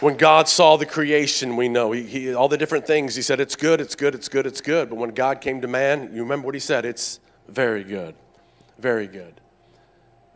When 0.00 0.16
God 0.16 0.48
saw 0.48 0.76
the 0.76 0.86
creation, 0.86 1.56
we 1.56 1.68
know 1.68 1.90
he, 1.90 2.04
he, 2.04 2.34
all 2.34 2.48
the 2.48 2.56
different 2.56 2.86
things. 2.86 3.16
He 3.16 3.22
said, 3.22 3.40
It's 3.40 3.56
good, 3.56 3.80
it's 3.80 3.96
good, 3.96 4.14
it's 4.14 4.28
good, 4.28 4.46
it's 4.46 4.60
good. 4.60 4.90
But 4.90 4.96
when 4.96 5.10
God 5.10 5.40
came 5.40 5.60
to 5.60 5.66
man, 5.66 6.10
you 6.14 6.22
remember 6.22 6.46
what 6.46 6.54
he 6.54 6.60
said? 6.60 6.84
It's 6.84 7.18
very 7.48 7.82
good, 7.82 8.14
very 8.78 9.08
good, 9.08 9.40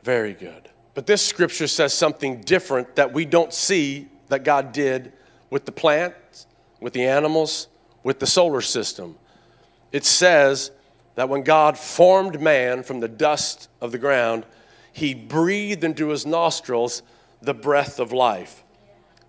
very 0.03 0.35
good. 0.35 0.68
But 0.94 1.07
this 1.07 1.25
scripture 1.25 1.68
says 1.68 1.94
something 1.94 2.40
different 2.40 2.96
that 2.96 3.12
we 3.12 3.25
don't 3.25 3.53
see 3.53 4.09
that 4.29 4.42
God 4.42 4.72
did 4.72 5.12
with 5.48 5.64
the 5.64 5.72
plants, 5.72 6.46
with 6.81 6.92
the 6.92 7.05
animals, 7.05 7.68
with 8.03 8.18
the 8.18 8.27
solar 8.27 8.62
system. 8.62 9.16
It 9.92 10.05
says 10.05 10.72
that 11.14 11.29
when 11.29 11.42
God 11.42 11.79
formed 11.79 12.40
man 12.40 12.83
from 12.83 12.98
the 12.98 13.09
dust 13.09 13.68
of 13.81 13.92
the 13.92 13.98
ground, 13.98 14.44
he 14.92 15.14
breathed 15.14 15.85
into 15.85 16.09
his 16.09 16.27
nostrils 16.27 17.03
the 17.40 17.55
breath 17.55 18.01
of 18.01 18.11
life. 18.12 18.64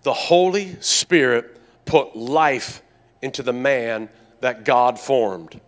The 0.04 0.12
Holy 0.12 0.76
Spirit 0.80 1.60
put 1.84 2.14
life 2.14 2.82
into 3.20 3.42
the 3.42 3.52
man 3.52 4.08
that 4.40 4.64
God 4.64 4.98
formed. 4.98 5.60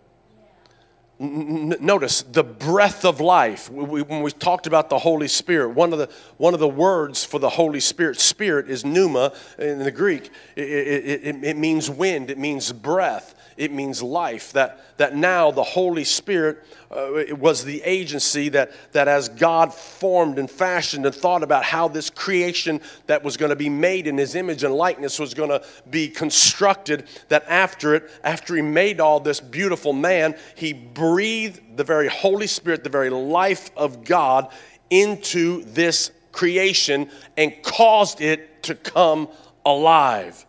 N- 1.19 1.75
notice 1.79 2.21
the 2.21 2.43
breath 2.43 3.03
of 3.03 3.19
life. 3.19 3.69
We, 3.71 4.03
when 4.03 4.21
we 4.21 4.31
talked 4.31 4.67
about 4.67 4.89
the 4.89 4.99
Holy 4.99 5.27
Spirit, 5.27 5.69
one 5.69 5.91
of 5.91 5.99
the, 5.99 6.09
one 6.37 6.53
of 6.53 6.59
the 6.59 6.67
words 6.67 7.25
for 7.25 7.39
the 7.39 7.49
Holy 7.49 7.79
Spirit, 7.79 8.19
spirit, 8.19 8.69
is 8.69 8.85
pneuma 8.85 9.33
in 9.57 9.79
the 9.79 9.91
Greek. 9.91 10.29
It, 10.55 10.69
it, 10.69 11.25
it, 11.25 11.43
it 11.43 11.57
means 11.57 11.89
wind, 11.89 12.29
it 12.29 12.37
means 12.37 12.71
breath 12.71 13.33
it 13.57 13.73
means 13.73 14.01
life. 14.01 14.53
That, 14.53 14.97
that 14.97 15.15
now 15.15 15.51
the 15.51 15.63
Holy 15.63 16.03
Spirit 16.03 16.63
uh, 16.89 17.35
was 17.35 17.65
the 17.65 17.81
agency 17.83 18.49
that, 18.49 18.71
that 18.93 19.07
as 19.07 19.27
God 19.27 19.73
formed 19.73 20.39
and 20.39 20.49
fashioned 20.49 21.05
and 21.05 21.13
thought 21.13 21.43
about 21.43 21.63
how 21.63 21.87
this 21.87 22.09
creation 22.09 22.79
that 23.07 23.23
was 23.23 23.35
going 23.35 23.49
to 23.49 23.55
be 23.55 23.69
made 23.69 24.07
in 24.07 24.17
his 24.17 24.35
image 24.35 24.63
and 24.63 24.73
likeness 24.73 25.19
was 25.19 25.33
going 25.33 25.49
to 25.49 25.61
be 25.89 26.07
constructed, 26.07 27.05
that 27.29 27.43
after 27.47 27.95
it, 27.95 28.09
after 28.23 28.55
he 28.55 28.61
made 28.61 29.01
all 29.01 29.19
this 29.19 29.39
beautiful 29.39 29.91
man, 29.91 30.37
he 30.55 30.71
breathed 30.71 31.77
the 31.77 31.83
very 31.83 32.07
Holy 32.07 32.47
Spirit, 32.47 32.83
the 32.83 32.89
very 32.89 33.09
life 33.09 33.71
of 33.75 34.03
God 34.03 34.49
into 34.89 35.63
this 35.63 36.11
creation 36.31 37.09
and 37.35 37.51
caused 37.63 38.21
it 38.21 38.63
to 38.63 38.75
come 38.75 39.27
alive. 39.65 40.45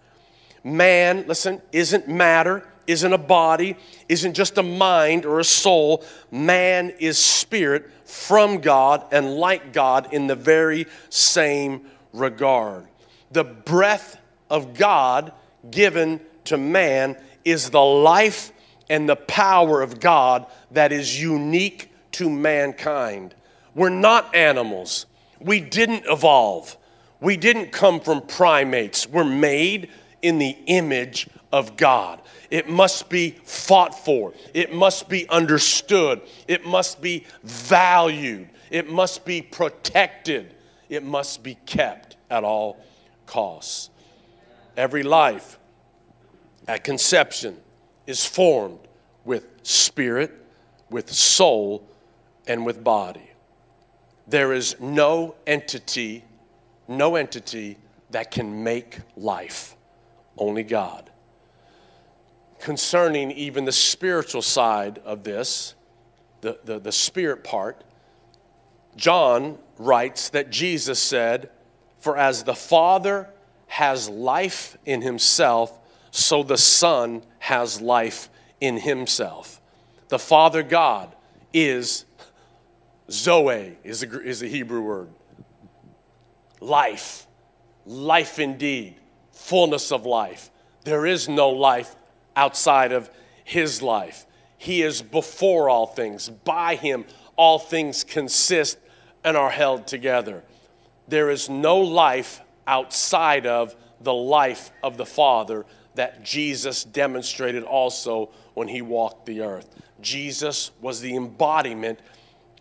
Man, 0.63 1.25
listen, 1.27 1.63
isn't 1.73 2.09
matter, 2.09 2.67
isn't 2.89 3.13
a 3.13 3.19
body, 3.19 3.77
isn't 4.09 4.35
just 4.35 4.59
a 4.59 4.63
mind 4.63 5.25
or 5.25 5.39
a 5.39 5.45
soul. 5.45 6.03
Man 6.33 6.91
is 6.99 7.19
spirit 7.19 7.89
from 8.05 8.59
God 8.61 9.05
and 9.13 9.35
like 9.37 9.73
God 9.73 10.13
in 10.13 10.27
the 10.27 10.35
very 10.35 10.87
same 11.11 11.83
regard. 12.13 12.89
The 13.31 13.45
breath 13.45 14.19
of 14.51 14.75
God 14.75 15.33
given 15.71 16.21
to 16.45 16.57
man 16.57 17.17
is 17.45 17.71
the 17.71 17.85
life 17.85 18.53
and 18.89 19.07
the 19.07 19.17
power 19.17 19.83
of 19.83 20.01
God 20.01 20.47
that 20.71 20.91
is 20.91 21.21
unique 21.21 21.93
to 22.13 22.31
mankind. 22.31 23.35
We're 23.75 23.91
not 23.91 24.35
animals. 24.35 25.05
We 25.39 25.61
didn't 25.61 26.05
evolve. 26.07 26.77
We 27.21 27.37
didn't 27.37 27.71
come 27.71 28.01
from 28.01 28.23
primates. 28.23 29.07
We're 29.07 29.25
made 29.25 29.91
in 30.23 30.39
the 30.39 30.57
image 30.67 31.29
of 31.53 31.77
God. 31.77 32.21
It 32.51 32.69
must 32.69 33.09
be 33.09 33.31
fought 33.45 34.05
for. 34.05 34.33
It 34.55 34.73
must 34.73 35.09
be 35.09 35.29
understood. 35.29 36.21
It 36.47 36.67
must 36.67 37.01
be 37.01 37.25
valued. 37.43 38.49
It 38.71 38.91
must 38.91 39.25
be 39.25 39.43
protected. 39.43 40.55
It 40.89 41.03
must 41.03 41.43
be 41.43 41.57
kept 41.67 42.17
at 42.31 42.45
all 42.45 42.79
costs. 43.27 43.91
Every 44.77 45.03
life 45.03 45.59
at 46.67 46.85
conception 46.85 47.57
is 48.07 48.25
formed 48.25 48.81
with 49.25 49.47
spirit, 49.63 50.33
with 50.91 51.11
soul, 51.13 51.87
and 52.47 52.65
with 52.65 52.83
body. 52.85 53.31
There 54.27 54.53
is 54.53 54.77
no 54.81 55.35
entity, 55.47 56.25
no 56.87 57.17
entity 57.17 57.77
that 58.11 58.31
can 58.31 58.63
make 58.63 58.99
life, 59.17 59.77
only 60.39 60.63
God 60.63 61.11
concerning 62.61 63.31
even 63.31 63.65
the 63.65 63.73
spiritual 63.73 64.43
side 64.43 64.99
of 65.05 65.25
this, 65.25 65.75
the, 66.41 66.59
the, 66.65 66.79
the 66.79 66.93
spirit 66.93 67.45
part, 67.45 67.85
John 68.97 69.59
writes 69.79 70.29
that 70.31 70.51
Jesus 70.51 70.99
said, 70.99 71.51
For 71.99 72.17
as 72.17 72.45
the 72.45 72.55
Father 72.55 73.31
has 73.69 74.09
life 74.09 74.77
in 74.85 75.03
himself, 75.03 75.79
so 76.11 76.43
the 76.43 76.59
Son 76.59 77.23
has 77.39 77.81
life 77.81 78.29
in 78.61 78.79
himself. 78.79 79.61
The 80.09 80.19
Father 80.19 80.63
God 80.63 81.15
is 81.53 82.05
Zoe, 83.11 83.77
is 83.85 84.01
the, 84.01 84.21
is 84.21 84.41
the 84.41 84.49
Hebrew 84.49 84.81
word. 84.81 85.09
Life, 86.61 87.27
life 87.87 88.39
indeed, 88.39 88.97
fullness 89.33 89.93
of 89.93 90.05
life. 90.05 90.51
There 90.85 91.07
is 91.07 91.29
no 91.29 91.51
life 91.51 91.95
outside 92.39 92.93
of 92.93 93.11
his 93.43 93.83
life. 93.83 94.25
He 94.57 94.83
is 94.83 95.03
before 95.03 95.69
all 95.69 95.87
things. 95.87 96.29
By 96.29 96.77
him, 96.77 97.05
all 97.37 97.59
things 97.59 98.05
consist 98.05 98.79
and 99.25 99.37
are 99.37 99.51
held 99.51 99.89
together. 99.89 100.45
There 101.09 101.31
is 101.31 101.49
no 101.49 101.79
life 101.79 102.41
outside 102.67 103.45
of 103.47 103.75
the 104.01 104.15
life 104.15 104.71
of 104.85 104.97
the 104.97 105.05
Father 105.05 105.67
that 105.97 106.25
Jesus 106.25 106.85
demonstrated 106.85 107.65
also 107.65 108.31
when 108.55 108.69
he 108.69 108.83
walked 108.83 109.27
the 109.27 109.41
earth. 109.41 109.69
Jesus 110.01 110.71
was 110.81 111.01
the 111.01 111.17
embodiment 111.17 111.99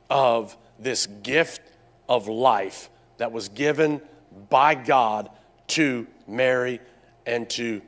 of 0.10 0.58
this 0.80 1.06
gift 1.22 1.62
of 2.10 2.28
life 2.28 2.90
that 3.18 3.32
was 3.32 3.50
given 3.50 4.02
by 4.50 4.74
God 4.74 5.30
to 5.68 6.08
Mary 6.28 6.80
and 7.28 7.48
to 7.52 7.82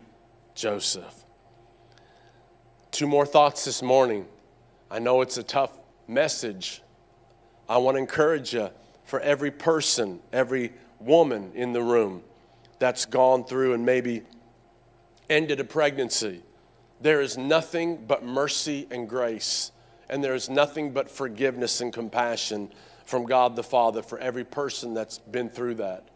Joseph. 0.53 1.18
Two 2.91 3.07
more 3.07 3.25
thoughts 3.25 3.65
this 3.65 3.83
morning. 3.83 4.25
I 4.89 4.99
know 4.99 5.21
it's 5.21 5.37
a 5.37 5.43
tough 5.43 5.71
message. 6.07 6.81
I 7.69 7.77
want 7.77 7.95
to 7.95 7.99
encourage 7.99 8.53
you 8.53 8.71
for 9.05 9.19
every 9.19 9.51
person, 9.51 10.19
every 10.33 10.73
woman 10.99 11.51
in 11.53 11.71
the 11.71 11.83
room 11.83 12.23
that's 12.79 13.05
gone 13.05 13.45
through 13.45 13.73
and 13.73 13.85
maybe 13.85 14.23
ended 15.29 15.59
a 15.59 15.63
pregnancy. 15.63 16.41
There 16.99 17.21
is 17.21 17.37
nothing 17.37 18.05
but 18.07 18.25
mercy 18.25 18.87
and 18.89 19.07
grace, 19.07 19.71
and 20.09 20.23
there 20.23 20.33
is 20.33 20.49
nothing 20.49 20.91
but 20.91 21.11
forgiveness 21.11 21.81
and 21.81 21.93
compassion 21.93 22.71
from 23.05 23.25
God 23.25 23.55
the 23.55 23.63
Father 23.63 24.01
for 24.01 24.17
every 24.17 24.43
person 24.43 24.95
that's 24.95 25.19
been 25.19 25.49
through 25.49 25.75
that. 25.75 26.07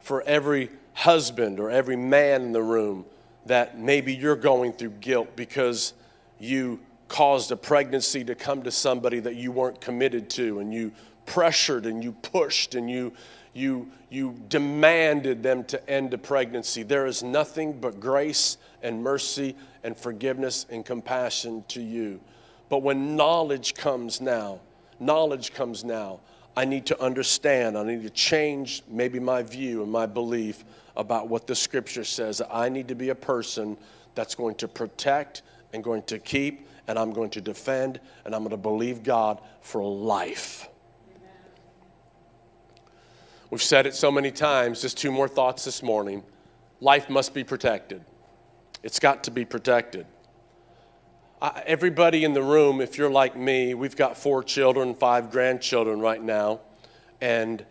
For 0.00 0.22
every 0.22 0.70
husband 0.94 1.60
or 1.60 1.70
every 1.70 1.96
man 1.96 2.42
in 2.42 2.52
the 2.52 2.62
room 2.62 3.04
that 3.46 3.78
maybe 3.78 4.14
you're 4.14 4.36
going 4.36 4.72
through 4.72 4.90
guilt 4.90 5.36
because 5.36 5.92
you 6.38 6.80
caused 7.08 7.50
a 7.50 7.56
pregnancy 7.56 8.22
to 8.24 8.34
come 8.34 8.62
to 8.62 8.70
somebody 8.70 9.20
that 9.20 9.34
you 9.34 9.50
weren't 9.50 9.80
committed 9.80 10.28
to 10.30 10.58
and 10.60 10.72
you 10.72 10.92
pressured 11.26 11.86
and 11.86 12.02
you 12.02 12.12
pushed 12.12 12.74
and 12.74 12.90
you 12.90 13.12
you 13.54 13.90
you 14.10 14.34
demanded 14.48 15.42
them 15.42 15.64
to 15.64 15.90
end 15.90 16.14
a 16.14 16.18
pregnancy. 16.18 16.82
There 16.82 17.06
is 17.06 17.22
nothing 17.22 17.80
but 17.80 17.98
grace 17.98 18.56
and 18.82 19.02
mercy 19.02 19.56
and 19.82 19.96
forgiveness 19.96 20.66
and 20.70 20.84
compassion 20.84 21.64
to 21.68 21.82
you. 21.82 22.20
But 22.68 22.82
when 22.82 23.16
knowledge 23.16 23.74
comes 23.74 24.20
now 24.20 24.60
knowledge 25.00 25.54
comes 25.54 25.84
now 25.84 26.18
i 26.56 26.64
need 26.64 26.84
to 26.84 27.00
understand 27.00 27.78
i 27.78 27.84
need 27.84 28.02
to 28.02 28.10
change 28.10 28.82
maybe 28.88 29.20
my 29.20 29.44
view 29.44 29.80
and 29.80 29.92
my 29.92 30.06
belief 30.06 30.64
about 30.98 31.28
what 31.28 31.46
the 31.46 31.54
scripture 31.54 32.04
says. 32.04 32.42
I 32.52 32.68
need 32.68 32.88
to 32.88 32.94
be 32.94 33.08
a 33.08 33.14
person 33.14 33.78
that's 34.16 34.34
going 34.34 34.56
to 34.56 34.68
protect 34.68 35.42
and 35.72 35.84
going 35.84 36.02
to 36.04 36.18
keep 36.18 36.68
and 36.86 36.98
I'm 36.98 37.12
going 37.12 37.30
to 37.30 37.40
defend 37.40 38.00
and 38.24 38.34
I'm 38.34 38.40
going 38.40 38.50
to 38.50 38.56
believe 38.56 39.02
God 39.02 39.40
for 39.60 39.82
life. 39.82 40.68
We've 43.50 43.62
said 43.62 43.86
it 43.86 43.94
so 43.94 44.10
many 44.10 44.30
times, 44.30 44.82
just 44.82 44.98
two 44.98 45.10
more 45.10 45.28
thoughts 45.28 45.64
this 45.64 45.82
morning. 45.82 46.22
Life 46.80 47.08
must 47.08 47.32
be 47.32 47.44
protected. 47.44 48.04
It's 48.82 49.00
got 49.00 49.24
to 49.24 49.30
be 49.30 49.44
protected. 49.44 50.06
I, 51.40 51.62
everybody 51.66 52.24
in 52.24 52.34
the 52.34 52.42
room, 52.42 52.80
if 52.80 52.98
you're 52.98 53.10
like 53.10 53.36
me, 53.36 53.72
we've 53.74 53.96
got 53.96 54.18
four 54.18 54.42
children, 54.42 54.94
five 54.94 55.30
grandchildren 55.30 56.00
right 56.00 56.22
now. 56.22 56.60
And 57.20 57.64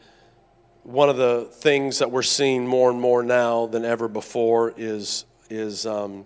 one 0.83 1.10
of 1.10 1.17
the 1.17 1.49
things 1.51 1.99
that 1.99 2.12
we're 2.12 2.23
seeing 2.23 2.65
more 2.65 2.89
and 2.89 2.99
more 2.99 3.21
now 3.21 3.67
than 3.67 3.86
ever 3.86 4.07
before 4.07 4.73
is, 4.77 5.25
is 5.49 5.86
um, 5.86 6.25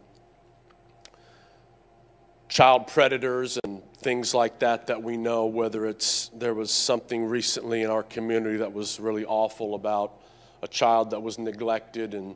child 2.51 2.85
predators 2.85 3.57
and 3.63 3.81
things 3.99 4.33
like 4.33 4.59
that 4.59 4.87
that 4.87 5.01
we 5.01 5.15
know 5.15 5.45
whether 5.45 5.85
it's 5.85 6.29
there 6.35 6.53
was 6.53 6.69
something 6.69 7.23
recently 7.23 7.81
in 7.81 7.89
our 7.89 8.03
community 8.03 8.57
that 8.57 8.73
was 8.73 8.99
really 8.99 9.23
awful 9.23 9.73
about 9.73 10.19
a 10.61 10.67
child 10.67 11.11
that 11.11 11.21
was 11.21 11.39
neglected 11.39 12.13
and 12.13 12.35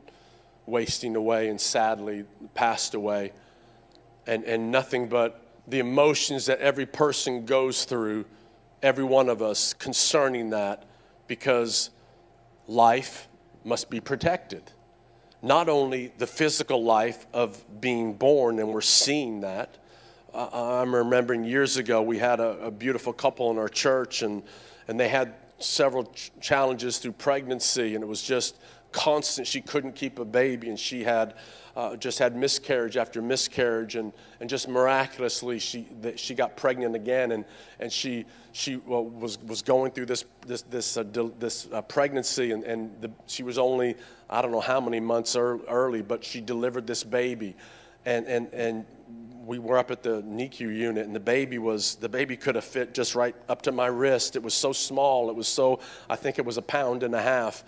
wasting 0.64 1.16
away 1.16 1.50
and 1.50 1.60
sadly 1.60 2.24
passed 2.54 2.94
away. 2.94 3.30
And 4.26 4.42
and 4.44 4.72
nothing 4.72 5.06
but 5.10 5.42
the 5.68 5.80
emotions 5.80 6.46
that 6.46 6.60
every 6.60 6.86
person 6.86 7.44
goes 7.44 7.84
through 7.84 8.24
every 8.82 9.04
one 9.04 9.28
of 9.28 9.42
us 9.42 9.74
concerning 9.74 10.48
that 10.48 10.84
because 11.26 11.90
life 12.66 13.28
must 13.64 13.90
be 13.90 14.00
protected. 14.00 14.62
Not 15.42 15.68
only 15.68 16.14
the 16.16 16.26
physical 16.26 16.82
life 16.82 17.26
of 17.34 17.62
being 17.82 18.14
born 18.14 18.58
and 18.58 18.70
we're 18.70 18.80
seeing 18.80 19.42
that 19.42 19.76
I'm 20.36 20.94
remembering 20.94 21.44
years 21.44 21.78
ago 21.78 22.02
we 22.02 22.18
had 22.18 22.40
a, 22.40 22.66
a, 22.66 22.70
beautiful 22.70 23.12
couple 23.12 23.50
in 23.50 23.58
our 23.58 23.68
church, 23.68 24.20
and, 24.22 24.42
and 24.86 25.00
they 25.00 25.08
had 25.08 25.34
several 25.58 26.04
ch- 26.04 26.30
challenges 26.40 26.98
through 26.98 27.12
pregnancy, 27.12 27.94
and 27.94 28.04
it 28.04 28.06
was 28.06 28.22
just 28.22 28.58
constant. 28.92 29.46
She 29.46 29.62
couldn't 29.62 29.94
keep 29.94 30.18
a 30.18 30.26
baby, 30.26 30.68
and 30.68 30.78
she 30.78 31.04
had 31.04 31.34
uh, 31.74 31.96
just 31.96 32.18
had 32.18 32.36
miscarriage 32.36 32.98
after 32.98 33.22
miscarriage, 33.22 33.96
and, 33.96 34.12
and 34.40 34.50
just 34.50 34.68
miraculously 34.68 35.58
she, 35.58 35.86
she 36.16 36.34
got 36.34 36.54
pregnant 36.54 36.94
again, 36.94 37.32
and, 37.32 37.46
and 37.80 37.90
she, 37.90 38.26
she 38.52 38.76
well, 38.76 39.04
was, 39.04 39.38
was 39.42 39.62
going 39.62 39.90
through 39.92 40.06
this, 40.06 40.26
this, 40.46 40.62
this, 40.62 40.98
uh, 40.98 41.04
this 41.38 41.66
uh, 41.72 41.80
pregnancy, 41.80 42.52
and, 42.52 42.62
and 42.64 42.90
the, 43.00 43.10
she 43.26 43.42
was 43.42 43.56
only, 43.56 43.96
I 44.28 44.42
don't 44.42 44.52
know 44.52 44.60
how 44.60 44.80
many 44.80 45.00
months 45.00 45.34
early, 45.34 46.02
but 46.02 46.24
she 46.24 46.42
delivered 46.42 46.86
this 46.86 47.04
baby. 47.04 47.56
And, 48.04 48.26
and, 48.26 48.46
and 48.52 48.86
we 49.46 49.58
were 49.58 49.78
up 49.78 49.90
at 49.90 50.02
the 50.02 50.22
NICU 50.22 50.60
unit, 50.60 51.06
and 51.06 51.14
the 51.14 51.20
baby 51.20 51.58
was, 51.58 51.94
the 51.96 52.08
baby 52.08 52.36
could 52.36 52.56
have 52.56 52.64
fit 52.64 52.92
just 52.92 53.14
right 53.14 53.34
up 53.48 53.62
to 53.62 53.72
my 53.72 53.86
wrist. 53.86 54.34
It 54.36 54.42
was 54.42 54.54
so 54.54 54.72
small. 54.72 55.30
It 55.30 55.36
was 55.36 55.46
so, 55.48 55.80
I 56.10 56.16
think 56.16 56.38
it 56.38 56.44
was 56.44 56.56
a 56.56 56.62
pound 56.62 57.02
and 57.02 57.14
a 57.14 57.22
half 57.22 57.64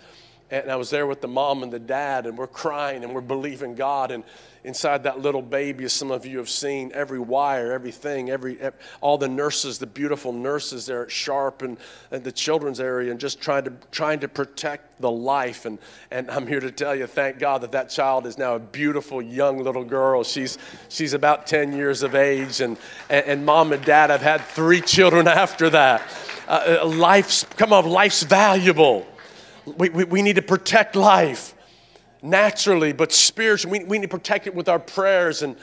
and 0.51 0.71
I 0.71 0.75
was 0.77 0.89
there 0.89 1.05
with 1.05 1.21
the 1.21 1.27
mom 1.27 1.63
and 1.63 1.71
the 1.71 1.79
dad, 1.79 2.25
and 2.25 2.37
we're 2.37 2.47
crying 2.47 3.03
and 3.03 3.13
we're 3.13 3.21
believing 3.21 3.75
God. 3.75 4.11
And 4.11 4.23
inside 4.63 5.03
that 5.03 5.19
little 5.19 5.41
baby, 5.41 5.85
as 5.85 5.93
some 5.93 6.11
of 6.11 6.25
you 6.25 6.37
have 6.39 6.49
seen, 6.49 6.91
every 6.93 7.19
wire, 7.19 7.71
everything, 7.71 8.29
every, 8.29 8.57
all 8.99 9.17
the 9.17 9.27
nurses, 9.27 9.79
the 9.79 9.85
beautiful 9.85 10.33
nurses 10.33 10.87
there 10.87 11.03
at 11.03 11.11
Sharp 11.11 11.61
and, 11.61 11.77
and 12.11 12.23
the 12.23 12.31
children's 12.31 12.79
area, 12.79 13.11
and 13.11 13.19
just 13.19 13.39
trying 13.39 13.63
to 13.65 13.73
trying 13.91 14.19
to 14.19 14.27
protect 14.27 14.99
the 14.99 15.11
life. 15.11 15.65
And 15.65 15.77
and 16.09 16.29
I'm 16.31 16.47
here 16.47 16.59
to 16.59 16.71
tell 16.71 16.95
you, 16.95 17.05
thank 17.05 17.39
God 17.39 17.61
that 17.61 17.71
that 17.73 17.89
child 17.89 18.25
is 18.25 18.37
now 18.37 18.55
a 18.55 18.59
beautiful 18.59 19.21
young 19.21 19.63
little 19.63 19.85
girl. 19.85 20.23
She's 20.23 20.57
she's 20.89 21.13
about 21.13 21.47
10 21.47 21.73
years 21.73 22.01
of 22.01 22.15
age, 22.15 22.59
and 22.59 22.77
and, 23.09 23.25
and 23.25 23.45
mom 23.45 23.71
and 23.71 23.83
dad 23.85 24.09
have 24.09 24.21
had 24.21 24.41
three 24.41 24.81
children 24.81 25.27
after 25.27 25.69
that. 25.69 26.01
Uh, 26.47 26.79
uh 26.81 26.85
life's 26.87 27.43
come 27.55 27.71
on, 27.71 27.87
life's 27.87 28.23
valuable. 28.23 29.05
We, 29.77 29.89
we, 29.89 30.03
we 30.03 30.21
need 30.21 30.35
to 30.35 30.41
protect 30.41 30.95
life 30.95 31.55
naturally, 32.21 32.91
but 32.93 33.11
spiritually. 33.11 33.79
We, 33.79 33.85
we 33.85 33.97
need 33.99 34.09
to 34.09 34.17
protect 34.17 34.47
it 34.47 34.55
with 34.55 34.69
our 34.69 34.79
prayers 34.79 35.41
and, 35.41 35.55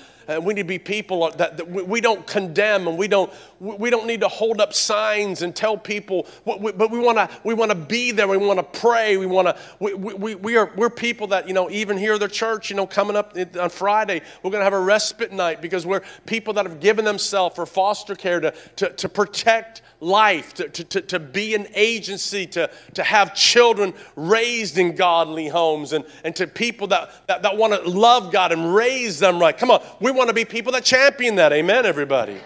we 0.42 0.55
need 0.55 0.62
to 0.62 0.69
be 0.69 0.79
people 0.79 1.31
that, 1.33 1.57
that 1.57 1.69
we 1.69 2.01
don't 2.01 2.27
condemn 2.27 2.88
and 2.88 2.99
we 2.99 3.07
don't, 3.07 3.33
we 3.61 3.90
don't 3.90 4.07
need 4.07 4.21
to 4.21 4.29
hold 4.29 4.61
up 4.61 4.75
signs 4.75 5.42
and 5.42 5.55
tell 5.55 5.77
people, 5.77 6.27
but 6.45 6.90
we 6.90 6.99
want 6.99 7.19
to 7.19 7.31
we 7.45 7.55
wanna 7.55 7.77
be 7.77 8.11
there. 8.11 8.27
We 8.27 8.37
want 8.37 8.59
to 8.59 8.81
pray. 8.81 9.16
We 9.16 9.27
want 9.27 9.49
to, 9.49 9.57
we, 9.79 9.95
we, 9.95 10.35
we 10.35 10.57
are, 10.57 10.73
we're 10.77 10.90
people 10.90 11.29
that, 11.29 11.47
you 11.47 11.55
know, 11.55 11.71
even 11.71 11.97
here 11.97 12.14
at 12.14 12.21
the 12.21 12.29
church, 12.29 12.71
you 12.71 12.77
know, 12.77 12.87
coming 12.87 13.16
up 13.16 13.37
on 13.59 13.71
Friday, 13.71 14.21
we're 14.42 14.51
going 14.51 14.61
to 14.61 14.64
have 14.64 14.73
a 14.73 14.81
respite 14.81 15.33
night 15.33 15.62
because 15.62 15.87
we're 15.87 16.03
people 16.27 16.53
that 16.55 16.66
have 16.66 16.81
given 16.81 17.05
themselves 17.05 17.55
for 17.55 17.64
foster 17.64 18.16
care 18.16 18.40
to, 18.40 18.53
to, 18.77 18.88
to 18.90 19.09
protect 19.09 19.83
life, 20.01 20.55
to, 20.55 20.69
to, 20.69 21.01
to 21.01 21.19
be 21.19 21.55
an 21.55 21.67
agency, 21.75 22.47
to, 22.47 22.71
to 22.95 23.03
have 23.03 23.35
children 23.35 23.95
raised 24.15 24.79
in 24.79 24.95
godly 24.95 25.49
homes, 25.49 25.93
and, 25.93 26.05
and 26.25 26.37
to 26.37 26.47
people 26.47 26.87
that, 26.89 27.27
that, 27.29 27.43
that 27.43 27.57
want 27.57 27.73
to 27.73 27.89
love 27.89 28.33
God 28.33 28.53
and 28.53 28.75
raise 28.75 29.19
them 29.19 29.39
right. 29.39 29.57
Come 29.57 29.71
on, 29.71 29.83
we 30.01 30.11
want 30.11 30.29
to 30.29 30.35
be 30.35 30.45
people 30.45 30.73
that 30.73 30.85
champion 30.85 31.37
that. 31.37 31.53
Amen, 31.53 31.87
everybody. 31.87 32.39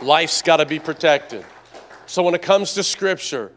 Life's 0.00 0.42
got 0.42 0.56
to 0.56 0.66
be 0.66 0.78
protected. 0.78 1.44
So 2.06 2.22
when 2.22 2.34
it 2.34 2.42
comes 2.42 2.74
to 2.74 2.82
Scripture, 2.82 3.52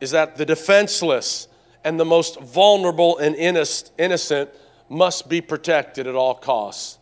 is 0.00 0.10
that 0.10 0.36
the 0.36 0.44
defenseless 0.44 1.48
and 1.82 1.98
the 1.98 2.04
most 2.04 2.40
vulnerable 2.40 3.16
and 3.18 3.34
innocent 3.34 4.50
must 4.88 5.28
be 5.28 5.40
protected 5.40 6.06
at 6.06 6.14
all 6.14 6.34
costs. 6.34 6.98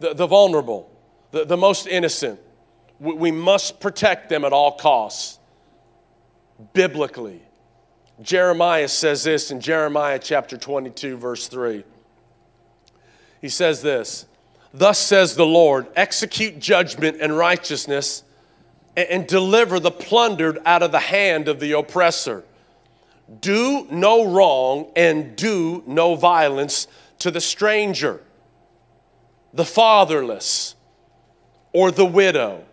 The, 0.00 0.14
the 0.14 0.26
vulnerable, 0.26 0.90
the, 1.32 1.44
the 1.44 1.56
most 1.56 1.86
innocent, 1.86 2.38
we 3.00 3.30
must 3.30 3.80
protect 3.80 4.28
them 4.28 4.44
at 4.44 4.52
all 4.52 4.72
costs, 4.72 5.38
biblically. 6.72 7.42
Jeremiah 8.20 8.88
says 8.88 9.24
this 9.24 9.50
in 9.50 9.60
Jeremiah 9.60 10.18
chapter 10.18 10.56
22, 10.56 11.16
verse 11.16 11.46
3. 11.46 11.84
He 13.40 13.48
says 13.48 13.82
this 13.82 14.26
Thus 14.74 14.98
says 14.98 15.36
the 15.36 15.46
Lord, 15.46 15.86
execute 15.94 16.58
judgment 16.58 17.18
and 17.20 17.36
righteousness 17.36 18.24
and 18.96 19.28
deliver 19.28 19.78
the 19.78 19.92
plundered 19.92 20.58
out 20.64 20.82
of 20.82 20.90
the 20.90 20.98
hand 20.98 21.46
of 21.46 21.60
the 21.60 21.72
oppressor. 21.72 22.44
Do 23.40 23.86
no 23.90 24.32
wrong 24.32 24.90
and 24.96 25.36
do 25.36 25.84
no 25.86 26.16
violence 26.16 26.88
to 27.20 27.30
the 27.30 27.40
stranger, 27.40 28.20
the 29.52 29.64
fatherless, 29.64 30.74
or 31.72 31.92
the 31.92 32.06
widow 32.06 32.64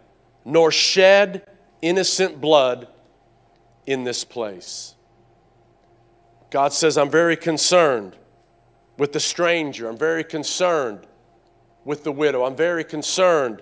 nor 0.45 0.71
shed 0.71 1.47
innocent 1.81 2.39
blood 2.39 2.87
in 3.87 4.03
this 4.03 4.23
place. 4.23 4.95
God 6.51 6.71
says, 6.71 6.97
I'm 6.97 7.09
very 7.09 7.35
concerned 7.35 8.15
with 8.97 9.11
the 9.11 9.19
stranger. 9.19 9.89
I'm 9.89 9.97
very 9.97 10.23
concerned 10.23 11.05
with 11.83 12.03
the 12.03 12.11
widow. 12.11 12.45
I'm 12.45 12.55
very 12.55 12.83
concerned 12.83 13.61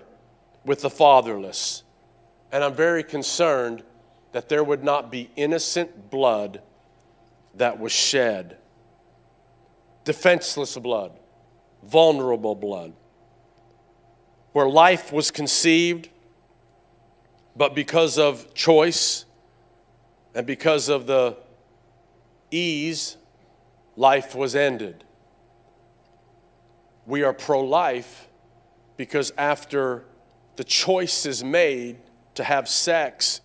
with 0.64 0.82
the 0.82 0.90
fatherless. 0.90 1.82
And 2.52 2.62
I'm 2.62 2.74
very 2.74 3.02
concerned 3.02 3.82
that 4.32 4.48
there 4.48 4.62
would 4.62 4.84
not 4.84 5.10
be 5.10 5.30
innocent 5.36 6.10
blood 6.10 6.60
that 7.54 7.78
was 7.78 7.92
shed. 7.92 8.58
Defenseless 10.04 10.76
blood, 10.76 11.12
vulnerable 11.82 12.54
blood. 12.54 12.92
Where 14.52 14.68
life 14.68 15.12
was 15.12 15.30
conceived, 15.30 16.10
but 17.56 17.74
because 17.74 18.18
of 18.18 18.52
choice 18.54 19.24
and 20.34 20.46
because 20.46 20.88
of 20.88 21.06
the 21.06 21.36
ease, 22.50 23.16
life 23.96 24.34
was 24.34 24.56
ended. 24.56 25.04
We 27.06 27.22
are 27.22 27.32
pro 27.32 27.60
life 27.60 28.28
because 28.96 29.32
after 29.36 30.04
the 30.56 30.64
choice 30.64 31.26
is 31.26 31.44
made 31.44 31.98
to 32.34 32.44
have 32.44 32.68
sex 32.68 33.40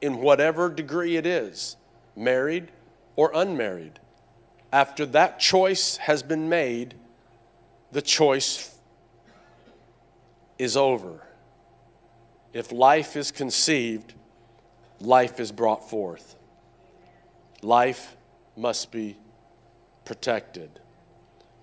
in 0.00 0.18
whatever 0.18 0.68
degree 0.70 1.16
it 1.16 1.26
is, 1.26 1.76
married 2.16 2.70
or 3.16 3.30
unmarried, 3.34 3.98
after 4.72 5.04
that 5.06 5.38
choice 5.38 5.96
has 5.98 6.22
been 6.22 6.48
made, 6.48 6.94
the 7.92 8.02
choice 8.02 8.78
is 10.58 10.76
over. 10.76 11.26
If 12.52 12.72
life 12.72 13.16
is 13.16 13.30
conceived, 13.30 14.14
life 15.00 15.38
is 15.38 15.52
brought 15.52 15.88
forth. 15.88 16.36
Life 17.62 18.16
must 18.56 18.90
be 18.90 19.16
protected. 20.04 20.80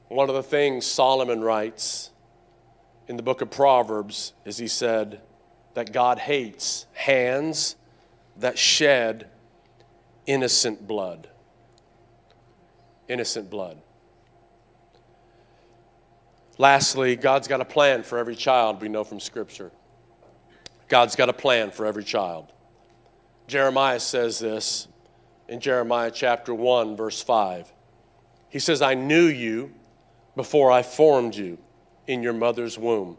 One 0.08 0.30
of 0.30 0.36
the 0.36 0.44
things 0.44 0.86
Solomon 0.86 1.42
writes 1.42 2.12
in 3.08 3.18
the 3.18 3.24
book 3.24 3.42
of 3.42 3.50
Proverbs 3.50 4.34
is 4.46 4.58
he 4.58 4.68
said 4.68 5.22
that 5.74 5.92
God 5.92 6.20
hates 6.20 6.86
hands 6.94 7.76
that 8.38 8.58
shed 8.58 9.30
innocent 10.26 10.88
blood. 10.88 11.28
Innocent 13.08 13.50
blood. 13.50 13.78
Lastly, 16.58 17.16
God's 17.16 17.48
got 17.48 17.62
a 17.62 17.66
plan 17.66 18.04
for 18.04 18.18
every 18.18 18.36
child, 18.36 18.82
we 18.82 18.90
know 18.90 19.04
from 19.04 19.20
Scripture. 19.20 19.72
God's 20.88 21.16
got 21.16 21.30
a 21.30 21.34
plan 21.34 21.72
for 21.72 21.86
every 21.86 22.04
child. 22.04 22.52
Jeremiah 23.48 24.00
says 24.00 24.40
this 24.40 24.88
in 25.48 25.60
Jeremiah 25.60 26.12
chapter 26.12 26.54
1, 26.54 26.96
verse 26.96 27.22
5. 27.22 27.72
He 28.50 28.60
says, 28.60 28.82
I 28.82 28.94
knew 28.94 29.26
you 29.26 29.74
before 30.36 30.72
I 30.72 30.84
formed 30.84 31.36
you 31.36 31.58
in 32.08 32.24
your 32.24 32.34
mother's 32.34 32.78
womb. 32.78 33.18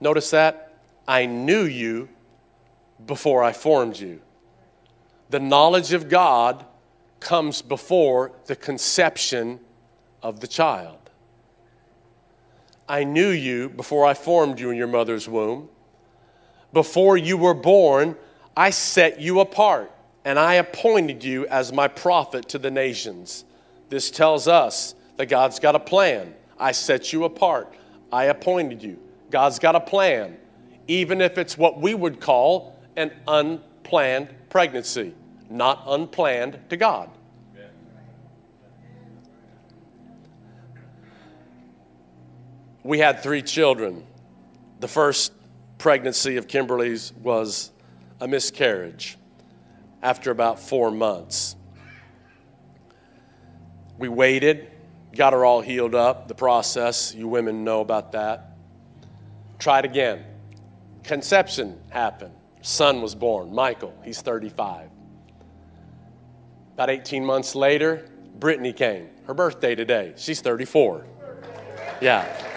Notice 0.00 0.30
that? 0.30 0.74
I 1.06 1.26
knew 1.26 1.62
you 1.62 2.08
before 3.04 3.42
I 3.42 3.52
formed 3.52 3.98
you. 3.98 4.20
The 5.30 5.40
knowledge 5.40 5.92
of 5.92 6.08
God 6.08 6.64
comes 7.20 7.62
before 7.62 8.32
the 8.46 8.56
conception 8.56 9.60
of 10.22 10.40
the 10.40 10.46
child. 10.46 10.98
I 12.88 13.04
knew 13.04 13.28
you 13.28 13.68
before 13.68 14.06
I 14.06 14.14
formed 14.14 14.58
you 14.58 14.70
in 14.70 14.76
your 14.76 14.86
mother's 14.86 15.28
womb. 15.28 15.68
Before 16.72 17.16
you 17.16 17.36
were 17.36 17.54
born, 17.54 18.16
I 18.56 18.70
set 18.70 19.20
you 19.20 19.40
apart 19.40 19.90
and 20.24 20.38
I 20.38 20.54
appointed 20.54 21.24
you 21.24 21.46
as 21.46 21.72
my 21.72 21.88
prophet 21.88 22.48
to 22.50 22.58
the 22.58 22.70
nations. 22.70 23.44
This 23.88 24.10
tells 24.10 24.46
us 24.46 24.94
that 25.16 25.26
God's 25.26 25.58
got 25.58 25.74
a 25.74 25.80
plan. 25.80 26.34
I 26.58 26.72
set 26.72 27.12
you 27.12 27.24
apart. 27.24 27.74
I 28.12 28.24
appointed 28.24 28.82
you. 28.82 28.98
God's 29.30 29.58
got 29.58 29.74
a 29.74 29.80
plan, 29.80 30.36
even 30.86 31.20
if 31.20 31.38
it's 31.38 31.56
what 31.56 31.80
we 31.80 31.94
would 31.94 32.20
call 32.20 32.78
an 32.96 33.12
unplanned 33.26 34.34
pregnancy, 34.50 35.14
not 35.48 35.82
unplanned 35.86 36.58
to 36.70 36.76
God. 36.76 37.10
We 42.82 42.98
had 42.98 43.22
three 43.22 43.42
children. 43.42 44.06
The 44.80 44.88
first 44.88 45.32
pregnancy 45.78 46.36
of 46.36 46.48
Kimberly's 46.48 47.12
was 47.14 47.70
a 48.20 48.28
miscarriage. 48.28 49.16
after 50.00 50.30
about 50.30 50.60
four 50.60 50.92
months. 50.92 51.56
We 53.98 54.08
waited, 54.08 54.70
got 55.12 55.32
her 55.32 55.44
all 55.44 55.60
healed 55.60 55.94
up, 55.94 56.28
the 56.28 56.34
process. 56.36 57.12
You 57.14 57.26
women 57.26 57.64
know 57.64 57.80
about 57.80 58.12
that. 58.12 58.56
Tried 59.58 59.84
again. 59.84 60.24
Conception 61.02 61.80
happened. 61.90 62.34
Son 62.62 63.02
was 63.02 63.16
born, 63.16 63.52
Michael. 63.52 63.92
He's 64.04 64.20
35. 64.20 64.88
About 66.74 66.90
18 66.90 67.24
months 67.24 67.56
later, 67.56 68.08
Brittany 68.38 68.72
came. 68.72 69.08
Her 69.26 69.34
birthday 69.34 69.74
today. 69.74 70.14
She's 70.16 70.40
34. 70.40 71.06
Yeah. 72.00 72.47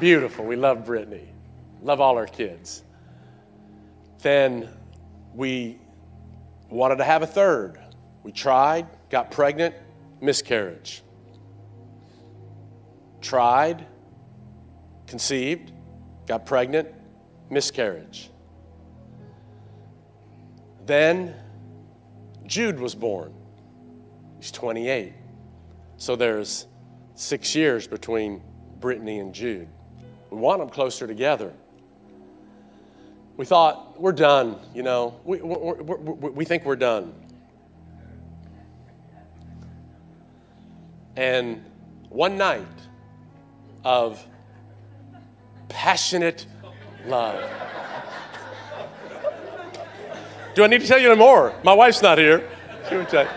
Beautiful. 0.00 0.44
We 0.44 0.54
love 0.54 0.84
Brittany. 0.84 1.28
Love 1.82 2.00
all 2.00 2.16
our 2.16 2.26
kids. 2.26 2.84
Then 4.20 4.68
we 5.34 5.78
wanted 6.70 6.96
to 6.96 7.04
have 7.04 7.22
a 7.22 7.26
third. 7.26 7.80
We 8.22 8.30
tried, 8.30 8.86
got 9.10 9.30
pregnant, 9.30 9.74
miscarriage. 10.20 11.02
Tried, 13.20 13.86
conceived, 15.06 15.72
got 16.26 16.46
pregnant, 16.46 16.88
miscarriage. 17.50 18.30
Then 20.86 21.34
Jude 22.46 22.78
was 22.78 22.94
born. 22.94 23.34
He's 24.38 24.52
28. 24.52 25.12
So 25.96 26.14
there's 26.14 26.66
six 27.14 27.54
years 27.56 27.88
between 27.88 28.42
Brittany 28.78 29.18
and 29.18 29.34
Jude. 29.34 29.68
We 30.30 30.36
want 30.36 30.60
them 30.60 30.68
closer 30.68 31.06
together. 31.06 31.52
We 33.36 33.44
thought, 33.44 34.00
we're 34.00 34.12
done, 34.12 34.56
you 34.74 34.82
know, 34.82 35.20
we, 35.24 35.40
we, 35.40 36.30
we, 36.30 36.44
think 36.44 36.64
we're 36.64 36.74
done. 36.74 37.14
And 41.14 41.64
one 42.08 42.36
night 42.36 42.66
of 43.84 44.24
passionate 45.68 46.46
love. 47.06 47.48
Do 50.54 50.64
I 50.64 50.66
need 50.66 50.80
to 50.80 50.86
tell 50.88 50.98
you 50.98 51.08
any 51.10 51.18
more? 51.18 51.54
My 51.62 51.72
wife's 51.72 52.02
not 52.02 52.18
here. 52.18 52.48
She 52.88 52.96
would. 52.96 53.28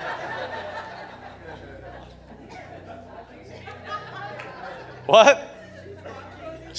What? 5.05 5.40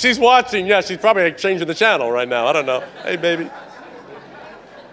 She's 0.02 0.18
watching. 0.18 0.66
Yeah, 0.66 0.80
she's 0.80 0.98
probably 0.98 1.30
changing 1.30 1.68
the 1.68 1.76
channel 1.76 2.10
right 2.10 2.26
now. 2.26 2.48
I 2.48 2.52
don't 2.52 2.66
know. 2.66 2.82
Hey, 3.04 3.14
baby. 3.14 3.48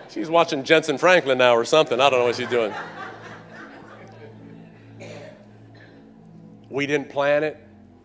She's 0.10 0.30
watching 0.30 0.62
Jentezen 0.62 1.00
Franklin 1.00 1.39
now 1.39 1.56
or 1.56 1.65
something. 1.65 2.00
I 2.00 2.12
don't 2.12 2.19
know 2.19 2.26
what 2.26 2.36
she's 2.36 2.48
doing. 2.48 2.72
We 6.69 6.86
didn't 6.86 7.10
plan 7.10 7.43
it, 7.43 7.58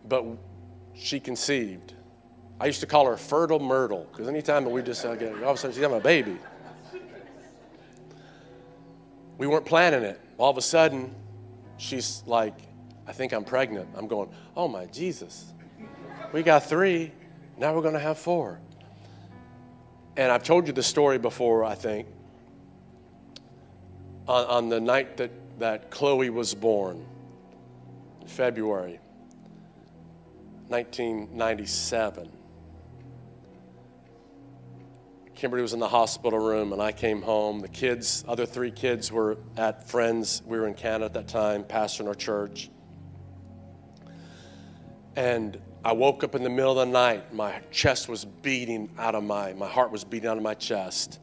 but 0.08 0.24
she 0.94 1.20
conceived. 1.20 1.92
I 2.58 2.64
used 2.64 2.80
to 2.80 2.86
call 2.86 3.04
her 3.04 3.18
Fertile 3.18 3.60
Myrtle 3.60 4.08
because 4.10 4.26
anytime 4.26 4.64
that 4.64 4.70
we 4.70 4.80
just 4.80 5.04
uh, 5.04 5.14
get, 5.14 5.30
all 5.42 5.50
of 5.50 5.56
a 5.56 5.60
sudden 5.60 5.74
she's 5.74 5.82
having 5.82 5.98
a 5.98 6.00
baby. 6.00 6.38
We 9.36 9.46
weren't 9.46 9.66
planning 9.66 10.04
it. 10.04 10.18
All 10.38 10.50
of 10.50 10.56
a 10.56 10.62
sudden, 10.62 11.14
she's 11.76 12.22
like, 12.24 12.54
I 13.06 13.12
think 13.12 13.34
I'm 13.34 13.44
pregnant. 13.44 13.90
I'm 13.94 14.08
going, 14.08 14.30
oh 14.56 14.68
my 14.68 14.86
Jesus. 14.86 15.52
We 16.34 16.42
got 16.42 16.64
three. 16.64 17.12
Now 17.58 17.76
we're 17.76 17.82
going 17.82 17.94
to 17.94 18.00
have 18.00 18.18
four. 18.18 18.58
And 20.16 20.32
I've 20.32 20.42
told 20.42 20.66
you 20.66 20.72
the 20.72 20.82
story 20.82 21.16
before, 21.16 21.62
I 21.62 21.76
think. 21.76 22.08
On, 24.26 24.44
on 24.46 24.68
the 24.68 24.80
night 24.80 25.18
that, 25.18 25.30
that 25.60 25.92
Chloe 25.92 26.30
was 26.30 26.52
born, 26.52 27.06
February 28.26 28.98
1997. 30.66 32.32
Kimberly 35.36 35.62
was 35.62 35.72
in 35.72 35.78
the 35.78 35.86
hospital 35.86 36.40
room, 36.40 36.72
and 36.72 36.82
I 36.82 36.90
came 36.90 37.22
home. 37.22 37.60
The 37.60 37.68
kids, 37.68 38.24
other 38.26 38.44
three 38.44 38.72
kids, 38.72 39.12
were 39.12 39.38
at 39.56 39.88
friends. 39.88 40.42
We 40.44 40.58
were 40.58 40.66
in 40.66 40.74
Canada 40.74 41.04
at 41.04 41.12
that 41.14 41.28
time, 41.28 41.62
pastoring 41.62 42.08
our 42.08 42.14
church. 42.16 42.70
And 45.14 45.60
I 45.84 45.92
woke 45.92 46.24
up 46.24 46.34
in 46.34 46.42
the 46.42 46.50
middle 46.50 46.78
of 46.80 46.88
the 46.88 46.92
night. 46.92 47.34
My 47.34 47.60
chest 47.70 48.08
was 48.08 48.24
beating 48.24 48.88
out 48.98 49.14
of 49.14 49.22
my, 49.22 49.52
my 49.52 49.68
heart 49.68 49.92
was 49.92 50.02
beating 50.02 50.28
out 50.28 50.38
of 50.38 50.42
my 50.42 50.54
chest. 50.54 51.20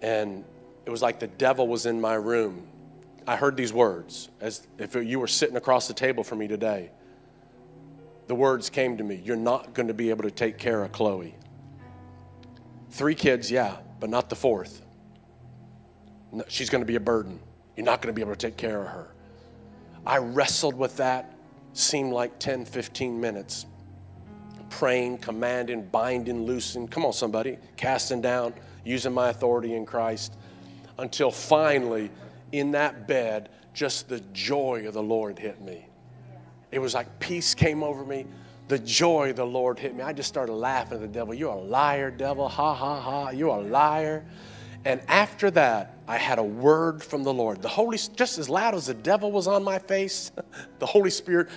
And 0.00 0.44
it 0.84 0.90
was 0.90 1.00
like 1.02 1.20
the 1.20 1.28
devil 1.28 1.68
was 1.68 1.86
in 1.86 2.00
my 2.00 2.14
room. 2.14 2.66
I 3.26 3.36
heard 3.36 3.56
these 3.56 3.72
words 3.72 4.28
as 4.40 4.66
if 4.78 4.96
you 4.96 5.20
were 5.20 5.28
sitting 5.28 5.56
across 5.56 5.86
the 5.86 5.94
table 5.94 6.24
from 6.24 6.38
me 6.38 6.48
today. 6.48 6.90
The 8.26 8.34
words 8.34 8.68
came 8.68 8.96
to 8.96 9.04
me 9.04 9.20
You're 9.24 9.36
not 9.36 9.74
going 9.74 9.86
to 9.88 9.94
be 9.94 10.10
able 10.10 10.24
to 10.24 10.30
take 10.30 10.58
care 10.58 10.82
of 10.82 10.90
Chloe. 10.90 11.36
Three 12.90 13.14
kids, 13.14 13.50
yeah, 13.50 13.76
but 14.00 14.10
not 14.10 14.28
the 14.30 14.36
fourth. 14.36 14.82
No, 16.32 16.44
she's 16.48 16.70
going 16.70 16.82
to 16.82 16.86
be 16.86 16.96
a 16.96 17.00
burden. 17.00 17.38
You're 17.76 17.86
not 17.86 18.02
going 18.02 18.12
to 18.12 18.16
be 18.16 18.22
able 18.22 18.32
to 18.32 18.38
take 18.38 18.56
care 18.56 18.82
of 18.82 18.88
her. 18.88 19.14
I 20.04 20.18
wrestled 20.18 20.74
with 20.74 20.96
that, 20.96 21.31
seemed 21.72 22.12
like 22.12 22.38
10, 22.38 22.64
15 22.64 23.20
minutes. 23.20 23.66
Praying, 24.70 25.18
commanding, 25.18 25.86
binding, 25.86 26.44
loosing. 26.44 26.88
Come 26.88 27.04
on, 27.04 27.12
somebody. 27.12 27.58
Casting 27.76 28.20
down, 28.20 28.54
using 28.84 29.12
my 29.12 29.28
authority 29.28 29.74
in 29.74 29.84
Christ. 29.84 30.36
Until 30.98 31.30
finally, 31.30 32.10
in 32.52 32.72
that 32.72 33.06
bed, 33.06 33.48
just 33.74 34.08
the 34.08 34.20
joy 34.32 34.86
of 34.86 34.94
the 34.94 35.02
Lord 35.02 35.38
hit 35.38 35.60
me. 35.60 35.86
It 36.70 36.78
was 36.78 36.94
like 36.94 37.18
peace 37.18 37.54
came 37.54 37.82
over 37.82 38.04
me 38.04 38.26
the 38.72 38.78
joy 38.78 39.28
of 39.28 39.36
the 39.36 39.44
Lord 39.44 39.78
hit 39.78 39.94
me. 39.94 40.02
I 40.02 40.14
just 40.14 40.30
started 40.30 40.54
laughing 40.54 40.94
at 40.94 41.02
the 41.02 41.06
devil. 41.06 41.34
You're 41.34 41.52
a 41.52 41.60
liar, 41.60 42.10
devil. 42.10 42.48
Ha, 42.48 42.74
ha, 42.74 43.00
ha. 43.00 43.28
You're 43.28 43.56
a 43.56 43.60
liar. 43.60 44.24
And 44.84 45.00
after 45.08 45.50
that, 45.52 45.94
I 46.08 46.18
had 46.18 46.38
a 46.38 46.42
word 46.42 47.02
from 47.02 47.22
the 47.22 47.32
Lord. 47.32 47.62
The 47.62 47.68
Holy, 47.68 47.98
just 48.16 48.38
as 48.38 48.48
loud 48.48 48.74
as 48.74 48.86
the 48.86 48.94
devil 48.94 49.30
was 49.30 49.46
on 49.46 49.62
my 49.62 49.78
face, 49.78 50.32
the 50.78 50.86
Holy 50.86 51.10
Spirit 51.10 51.48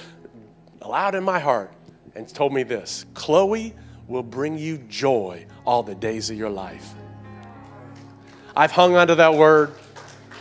allowed 0.82 1.16
in 1.16 1.24
my 1.24 1.40
heart 1.40 1.74
and 2.16 2.28
told 2.28 2.54
me 2.54 2.64
this 2.64 3.06
Chloe 3.14 3.74
will 4.08 4.24
bring 4.24 4.58
you 4.58 4.78
joy 4.78 5.46
all 5.66 5.82
the 5.82 5.96
days 5.96 6.30
of 6.30 6.38
your 6.38 6.52
life. 6.52 6.94
I've 8.56 8.72
hung 8.72 8.96
onto 8.96 9.16
that 9.16 9.34
word. 9.34 9.72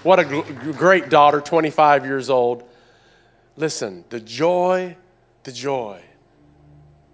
What 0.02 0.18
a 0.18 0.24
great 0.24 1.08
daughter, 1.08 1.40
25 1.40 2.04
years 2.04 2.28
old. 2.28 2.68
Listen, 3.56 4.04
the 4.10 4.20
joy, 4.20 4.96
the 5.44 5.52
joy 5.52 6.02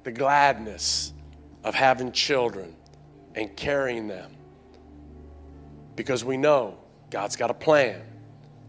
the 0.04 0.12
gladness 0.12 1.12
of 1.64 1.74
having 1.74 2.12
children 2.12 2.74
and 3.35 3.54
carrying 3.56 4.09
them. 4.09 4.33
Because 6.00 6.24
we 6.24 6.38
know 6.38 6.78
God's 7.10 7.36
got 7.36 7.50
a 7.50 7.54
plan, 7.54 8.00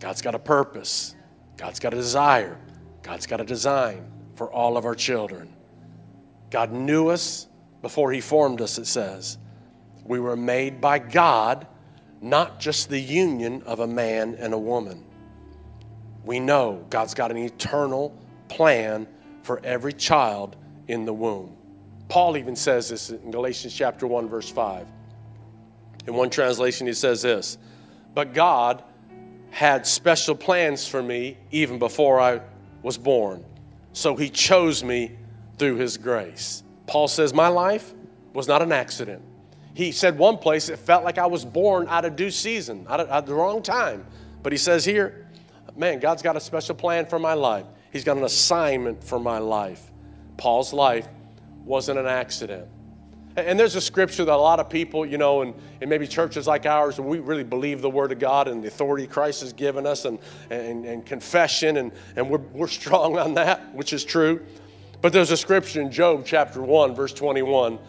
God's 0.02 0.22
got 0.22 0.36
a 0.36 0.40
purpose, 0.40 1.16
God's 1.56 1.80
got 1.80 1.94
a 1.94 1.96
desire, 1.96 2.60
God's 3.04 3.26
got 3.26 3.40
a 3.40 3.46
design 3.46 4.06
for 4.36 4.52
all 4.52 4.76
of 4.76 4.84
our 4.84 4.96
children. 4.96 5.54
God 6.50 6.74
knew 6.74 7.08
us 7.08 7.48
before 7.82 8.12
He 8.12 8.20
formed 8.20 8.60
us, 8.60 8.78
it 8.78 8.86
says. 8.86 9.38
We 10.04 10.20
were 10.20 10.36
made 10.36 10.82
by 10.82 11.00
God, 11.00 11.68
not 12.20 12.60
just 12.60 12.90
the 12.90 13.00
union 13.00 13.64
of 13.66 13.80
a 13.80 13.88
man 13.88 14.36
and 14.38 14.54
a 14.54 14.60
woman. 14.60 15.02
We 16.26 16.42
know 16.42 16.86
God's 16.90 17.14
got 17.14 17.32
an 17.32 17.38
eternal 17.38 18.14
plan 18.50 19.08
for 19.44 19.62
every 19.64 19.94
child 19.94 20.58
in 20.90 21.06
the 21.06 21.14
womb. 21.14 21.56
Paul 22.10 22.36
even 22.36 22.58
says 22.58 22.90
this 22.90 23.10
in 23.10 23.32
Galatians 23.32 23.74
chapter 23.74 24.06
1 24.06 24.28
verse 24.28 24.50
5. 24.50 24.86
In 26.08 26.14
one 26.14 26.30
translation 26.30 26.88
he 26.88 26.94
says 26.94 27.22
this, 27.22 27.58
"But 28.14 28.34
God 28.34 28.84
had 29.52 29.86
special 29.86 30.36
plans 30.36 30.88
for 30.88 31.02
me 31.02 31.38
even 31.52 31.80
before 31.80 32.20
I 32.20 32.42
was 32.82 32.98
born. 32.98 33.44
So 33.94 34.16
he 34.16 34.30
chose 34.30 34.84
me 34.84 35.12
through 35.58 35.76
his 35.76 35.98
grace." 35.98 36.64
Paul 36.88 37.08
says 37.08 37.34
my 37.34 37.48
life 37.48 37.94
was 38.34 38.48
not 38.48 38.62
an 38.62 38.72
accident. 38.72 39.22
He 39.74 39.92
said 39.92 40.18
one 40.18 40.38
place 40.38 40.70
it 40.70 40.80
felt 40.80 41.04
like 41.04 41.18
I 41.18 41.28
was 41.28 41.46
born 41.46 41.88
out 41.90 42.06
of 42.06 42.16
due 42.16 42.32
season, 42.32 42.86
out 42.90 43.00
of, 43.00 43.10
at 43.10 43.26
the 43.26 43.34
wrong 43.34 43.62
time. 43.62 44.06
But 44.44 44.52
he 44.52 44.58
says 44.58 44.84
here, 44.84 45.28
man, 45.76 46.00
God's 46.00 46.22
got 46.22 46.36
a 46.36 46.40
special 46.40 46.76
plan 46.76 47.06
for 47.06 47.20
my 47.20 47.34
life. 47.34 47.66
He's 47.92 48.04
got 48.04 48.18
an 48.18 48.24
assignment 48.24 49.04
for 49.04 49.20
my 49.20 49.38
life. 49.38 49.92
Paul's 50.38 50.74
life 50.74 51.08
wasn't 51.66 52.00
an 52.00 52.08
accident. 52.08 52.68
And 53.36 53.58
there's 53.60 53.76
a 53.76 53.82
scripture 53.82 54.26
that 54.26 54.34
a 54.34 54.36
lot 54.36 54.60
of 54.60 54.70
people, 54.70 55.06
you 55.06 55.18
know, 55.18 55.42
and, 55.42 55.54
and 55.80 55.90
maybe 55.90 56.06
churches 56.06 56.48
like 56.48 56.66
ours, 56.66 57.00
we 57.00 57.20
really 57.20 57.44
believe 57.44 57.82
the 57.82 57.90
Word 57.90 58.12
of 58.12 58.20
God 58.20 58.48
and 58.48 58.62
the 58.62 58.68
authority 58.68 59.08
Christ 59.08 59.42
has 59.42 59.54
given 59.54 59.86
us 59.86 60.04
and, 60.04 60.20
and, 60.50 60.86
and 60.86 61.06
confession, 61.06 61.78
and, 61.78 61.92
and 62.16 62.30
we're, 62.30 62.40
we're 62.40 62.68
strong 62.68 63.18
on 63.18 63.36
that, 63.36 63.74
which 63.74 63.94
is 63.94 64.04
true. 64.04 64.46
But 65.02 65.14
there's 65.14 65.32
a 65.32 65.38
scripture 65.38 65.82
in 65.82 65.92
Job 65.92 66.24
chapter 66.26 66.62
1, 66.62 66.94
verse 66.94 67.14
21. 67.14 67.80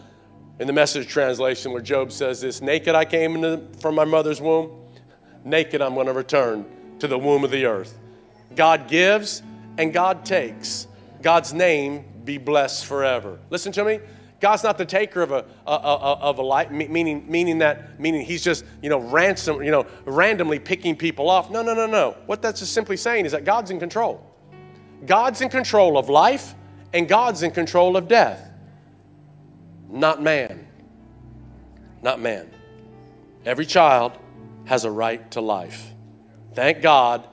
In 0.59 0.67
the 0.67 0.73
message 0.73 1.07
translation, 1.07 1.71
where 1.71 1.81
Job 1.81 2.11
says 2.11 2.41
this 2.41 2.61
Naked 2.61 2.95
I 2.95 3.05
came 3.05 3.35
into, 3.35 3.63
from 3.79 3.95
my 3.95 4.05
mother's 4.05 4.39
womb, 4.39 4.71
naked 5.43 5.81
I'm 5.81 5.95
going 5.95 6.07
to 6.07 6.13
return 6.13 6.65
to 6.99 7.07
the 7.07 7.17
womb 7.17 7.43
of 7.43 7.51
the 7.51 7.65
earth. 7.65 7.97
God 8.55 8.87
gives 8.87 9.41
and 9.77 9.91
God 9.91 10.25
takes. 10.25 10.87
God's 11.21 11.53
name 11.53 12.05
be 12.23 12.37
blessed 12.37 12.85
forever. 12.85 13.39
Listen 13.49 13.71
to 13.73 13.83
me. 13.83 13.99
God's 14.39 14.63
not 14.63 14.77
the 14.77 14.85
taker 14.85 15.21
of 15.21 15.31
a, 15.31 15.45
a, 15.65 15.71
a, 15.71 16.13
of 16.15 16.37
a 16.37 16.41
life, 16.41 16.69
meaning, 16.69 17.25
meaning 17.29 17.59
that, 17.59 17.99
meaning 17.99 18.21
he's 18.25 18.43
just, 18.43 18.65
you 18.81 18.89
know, 18.89 18.99
ransom, 18.99 19.63
you 19.63 19.71
know, 19.71 19.85
randomly 20.05 20.59
picking 20.59 20.95
people 20.95 21.29
off. 21.29 21.49
No, 21.49 21.61
no, 21.61 21.73
no, 21.73 21.85
no. 21.85 22.17
What 22.25 22.41
that's 22.41 22.59
just 22.59 22.73
simply 22.73 22.97
saying 22.97 23.25
is 23.25 23.31
that 23.31 23.45
God's 23.45 23.71
in 23.71 23.79
control. 23.79 24.29
God's 25.05 25.41
in 25.41 25.49
control 25.49 25.97
of 25.97 26.09
life 26.09 26.55
and 26.93 27.07
God's 27.07 27.43
in 27.43 27.51
control 27.51 27.95
of 27.97 28.07
death. 28.07 28.51
Not 29.89 30.21
man. 30.21 30.67
Not 32.01 32.19
man. 32.19 32.49
Every 33.45 33.65
child 33.65 34.17
has 34.65 34.85
a 34.85 34.91
right 34.91 35.29
to 35.31 35.41
life. 35.41 35.93
Thank 36.53 36.81
God, 36.81 37.27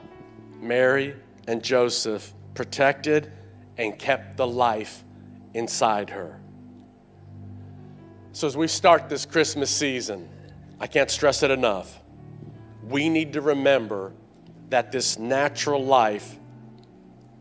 Mary 0.61 1.14
and 1.46 1.62
Joseph 1.62 2.32
protected 2.55 3.32
and 3.76 3.98
kept 3.98 4.36
the 4.36 4.46
life 4.46 5.05
inside 5.55 6.11
her. 6.11 6.39
So, 8.32 8.46
as 8.46 8.56
we 8.56 8.68
start 8.68 9.08
this 9.08 9.26
Christmas 9.26 9.70
season, 9.70 10.28
I 10.78 10.86
can't 10.86 11.10
stress 11.10 11.42
it 11.42 11.50
enough. 11.50 12.00
We 12.84 13.08
need 13.08 13.32
to 13.32 13.40
remember 13.40 14.12
that 14.68 14.92
this 14.92 15.18
natural 15.18 15.84
life 15.84 16.38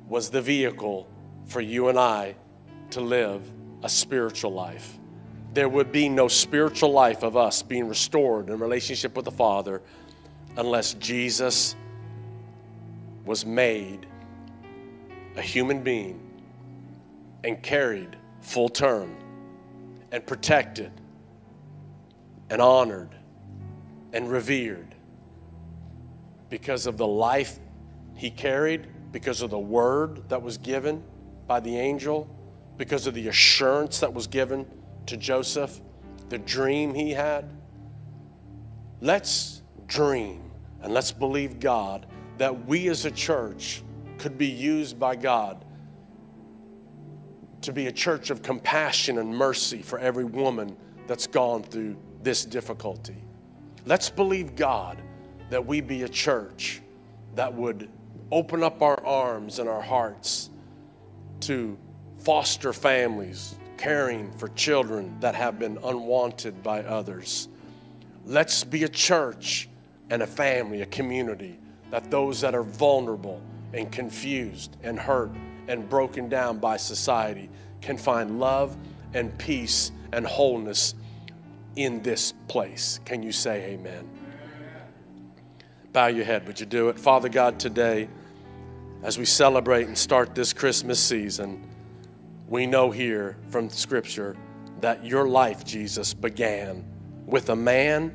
was 0.07 0.31
the 0.31 0.41
vehicle 0.41 1.07
for 1.45 1.61
you 1.61 1.89
and 1.89 1.99
I 1.99 2.35
to 2.91 3.01
live 3.01 3.43
a 3.83 3.89
spiritual 3.89 4.51
life. 4.51 4.97
There 5.53 5.69
would 5.69 5.91
be 5.91 6.09
no 6.09 6.27
spiritual 6.27 6.91
life 6.91 7.23
of 7.23 7.37
us 7.37 7.61
being 7.61 7.87
restored 7.87 8.49
in 8.49 8.59
relationship 8.59 9.15
with 9.15 9.25
the 9.25 9.31
Father 9.31 9.83
unless 10.57 10.95
Jesus 10.95 11.75
was 13.25 13.45
made 13.45 14.07
a 15.37 15.41
human 15.41 15.83
being 15.83 16.19
and 17.43 17.61
carried 17.61 18.17
full 18.41 18.69
term 18.69 19.15
and 20.12 20.26
protected 20.26 20.91
and 22.49 22.62
honored 22.62 23.16
and 24.14 24.32
revered 24.32 24.95
because 26.49 26.88
of 26.88 26.97
the 26.97 27.07
life 27.07 27.60
he 28.16 28.30
carried, 28.30 28.88
because 29.12 29.41
of 29.41 29.49
the 29.49 29.60
word 29.60 30.28
that 30.30 30.41
was 30.41 30.57
given 30.57 31.03
by 31.47 31.60
the 31.60 31.78
angel, 31.78 32.28
because 32.78 33.07
of 33.07 33.14
the 33.14 33.28
assurance 33.28 33.99
that 33.99 34.14
was 34.14 34.28
given 34.28 34.66
to 35.05 35.16
Joseph, 35.16 35.80
the 36.30 36.38
dream 36.38 36.93
he 36.93 37.12
had. 37.12 37.49
Let's 39.01 39.62
dream 39.88 40.51
and 40.82 40.93
let's 40.93 41.12
believe 41.12 41.60
God 41.60 42.05
that 42.38 42.66
we 42.66 42.88
as 42.89 43.05
a 43.05 43.12
church 43.12 43.84
could 44.18 44.38
be 44.38 44.47
used 44.47 44.99
by 44.99 45.16
God 45.16 45.66
to 47.62 47.74
be 47.74 47.88
a 47.88 47.91
church 47.91 48.30
of 48.30 48.41
compassion 48.41 49.18
and 49.18 49.36
mercy 49.36 49.82
for 49.82 49.99
every 49.99 50.24
woman 50.24 50.76
that's 51.07 51.28
gone 51.28 51.64
through 51.64 51.97
this 52.24 52.45
difficulty. 52.45 53.24
Let's 53.86 54.10
believe 54.10 54.55
God 54.55 55.01
that 55.49 55.66
we 55.66 55.82
be 55.82 56.03
a 56.03 56.10
church 56.10 56.82
that 57.36 57.53
would 57.53 57.89
open 58.32 58.64
up 58.64 58.82
our 58.82 59.03
arms 59.05 59.60
and 59.60 59.68
our 59.68 59.82
hearts 59.82 60.49
to 61.41 61.78
foster 62.20 62.74
families, 62.74 63.55
caring 63.78 64.32
for 64.34 64.49
children 64.49 65.20
that 65.22 65.36
have 65.36 65.57
been 65.57 65.78
unwanted 65.84 66.62
by 66.62 66.84
others. 66.84 67.47
Let's 68.26 68.64
be 68.64 68.84
a 68.84 68.89
church 68.89 69.70
and 70.10 70.22
a 70.22 70.28
family, 70.28 70.82
a 70.82 70.86
community 70.86 71.60
that 71.89 72.12
those 72.12 72.41
that 72.41 72.53
are 72.53 72.64
vulnerable 72.64 73.41
and 73.74 73.91
confused 73.91 74.76
and 74.84 74.99
hurt 74.99 75.32
and 75.70 75.88
broken 75.88 76.28
down 76.28 76.57
by 76.57 76.76
society 76.76 77.49
can 77.80 77.97
find 77.97 78.39
love 78.39 78.76
and 79.13 79.38
peace 79.38 79.91
and 80.11 80.26
wholeness 80.26 80.95
in 81.76 82.01
this 82.01 82.34
place. 82.47 82.99
Can 83.05 83.24
you 83.24 83.32
say 83.32 83.72
amen? 83.72 84.09
Bow 85.93 86.07
your 86.07 86.26
head, 86.26 86.45
would 86.47 86.59
you 86.59 86.65
do 86.65 86.89
it? 86.89 86.99
Father 86.99 87.30
God, 87.30 87.59
today, 87.59 88.09
as 89.03 89.17
we 89.17 89.26
celebrate 89.26 89.88
and 89.88 89.97
start 89.97 90.36
this 90.36 90.53
Christmas 90.53 90.99
season, 90.99 91.67
we 92.47 92.65
know 92.65 92.91
here 92.91 93.38
from 93.49 93.70
Scripture 93.70 94.36
that 94.82 95.05
your 95.05 95.28
life, 95.28 95.63
Jesus, 95.63 96.13
began 96.13 96.84
with 97.26 97.49
a 97.49 97.55
man 97.55 98.13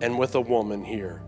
and 0.00 0.18
with 0.18 0.34
a 0.34 0.40
woman 0.40 0.84
here. 0.84 1.22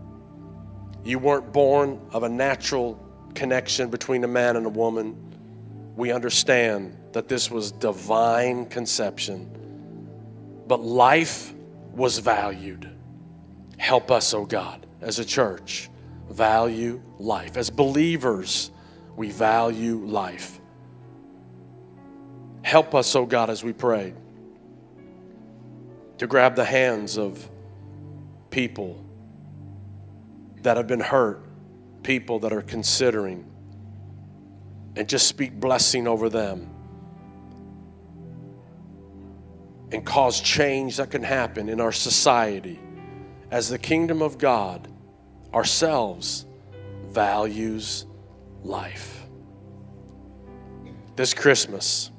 You 1.03 1.19
weren't 1.19 1.51
born 1.51 2.01
of 2.11 2.23
a 2.23 2.29
natural 2.29 2.99
connection 3.33 3.89
between 3.89 4.23
a 4.23 4.27
man 4.27 4.55
and 4.55 4.65
a 4.65 4.69
woman 4.69 5.26
we 5.97 6.11
understand 6.11 6.95
that 7.13 7.27
this 7.27 7.49
was 7.49 7.71
divine 7.71 8.67
conception, 8.67 9.49
but 10.67 10.79
life 10.79 11.51
was 11.91 12.19
valued. 12.19 12.87
Help 13.79 14.11
us, 14.11 14.31
oh 14.35 14.45
God, 14.45 14.85
as 15.01 15.17
a 15.17 15.25
church, 15.25 15.89
value 16.29 17.01
life. 17.17 17.57
As 17.57 17.71
believers, 17.71 18.69
we 19.15 19.31
value 19.31 20.05
life. 20.05 20.59
Help 22.61 22.93
us, 22.93 23.15
oh 23.15 23.25
God, 23.25 23.49
as 23.49 23.63
we 23.63 23.73
pray, 23.73 24.13
to 26.19 26.27
grab 26.27 26.55
the 26.55 26.65
hands 26.65 27.17
of 27.17 27.49
people 28.51 29.03
that 30.61 30.77
have 30.77 30.85
been 30.85 30.99
hurt, 30.99 31.43
people 32.03 32.37
that 32.41 32.53
are 32.53 32.61
considering 32.61 33.51
and 34.97 35.07
just 35.07 35.27
speak 35.27 35.53
blessing 35.53 36.07
over 36.07 36.27
them 36.27 36.67
and 39.91 40.03
cause 40.03 40.41
change 40.41 40.97
that 40.97 41.11
can 41.11 41.21
happen 41.21 41.69
in 41.69 41.79
our 41.79 41.91
society 41.91 42.79
as 43.51 43.69
the 43.69 43.77
kingdom 43.77 44.23
of 44.23 44.39
God 44.39 44.87
ourselves 45.53 46.47
values 47.09 48.07
life. 48.63 49.27
This 51.15 51.33
Christmas, 51.35 52.09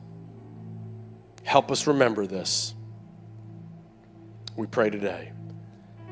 help 1.43 1.73
us 1.73 1.87
remember 1.89 2.29
this. 2.29 2.77
We 4.57 4.69
pray 4.69 4.89
today 4.89 5.33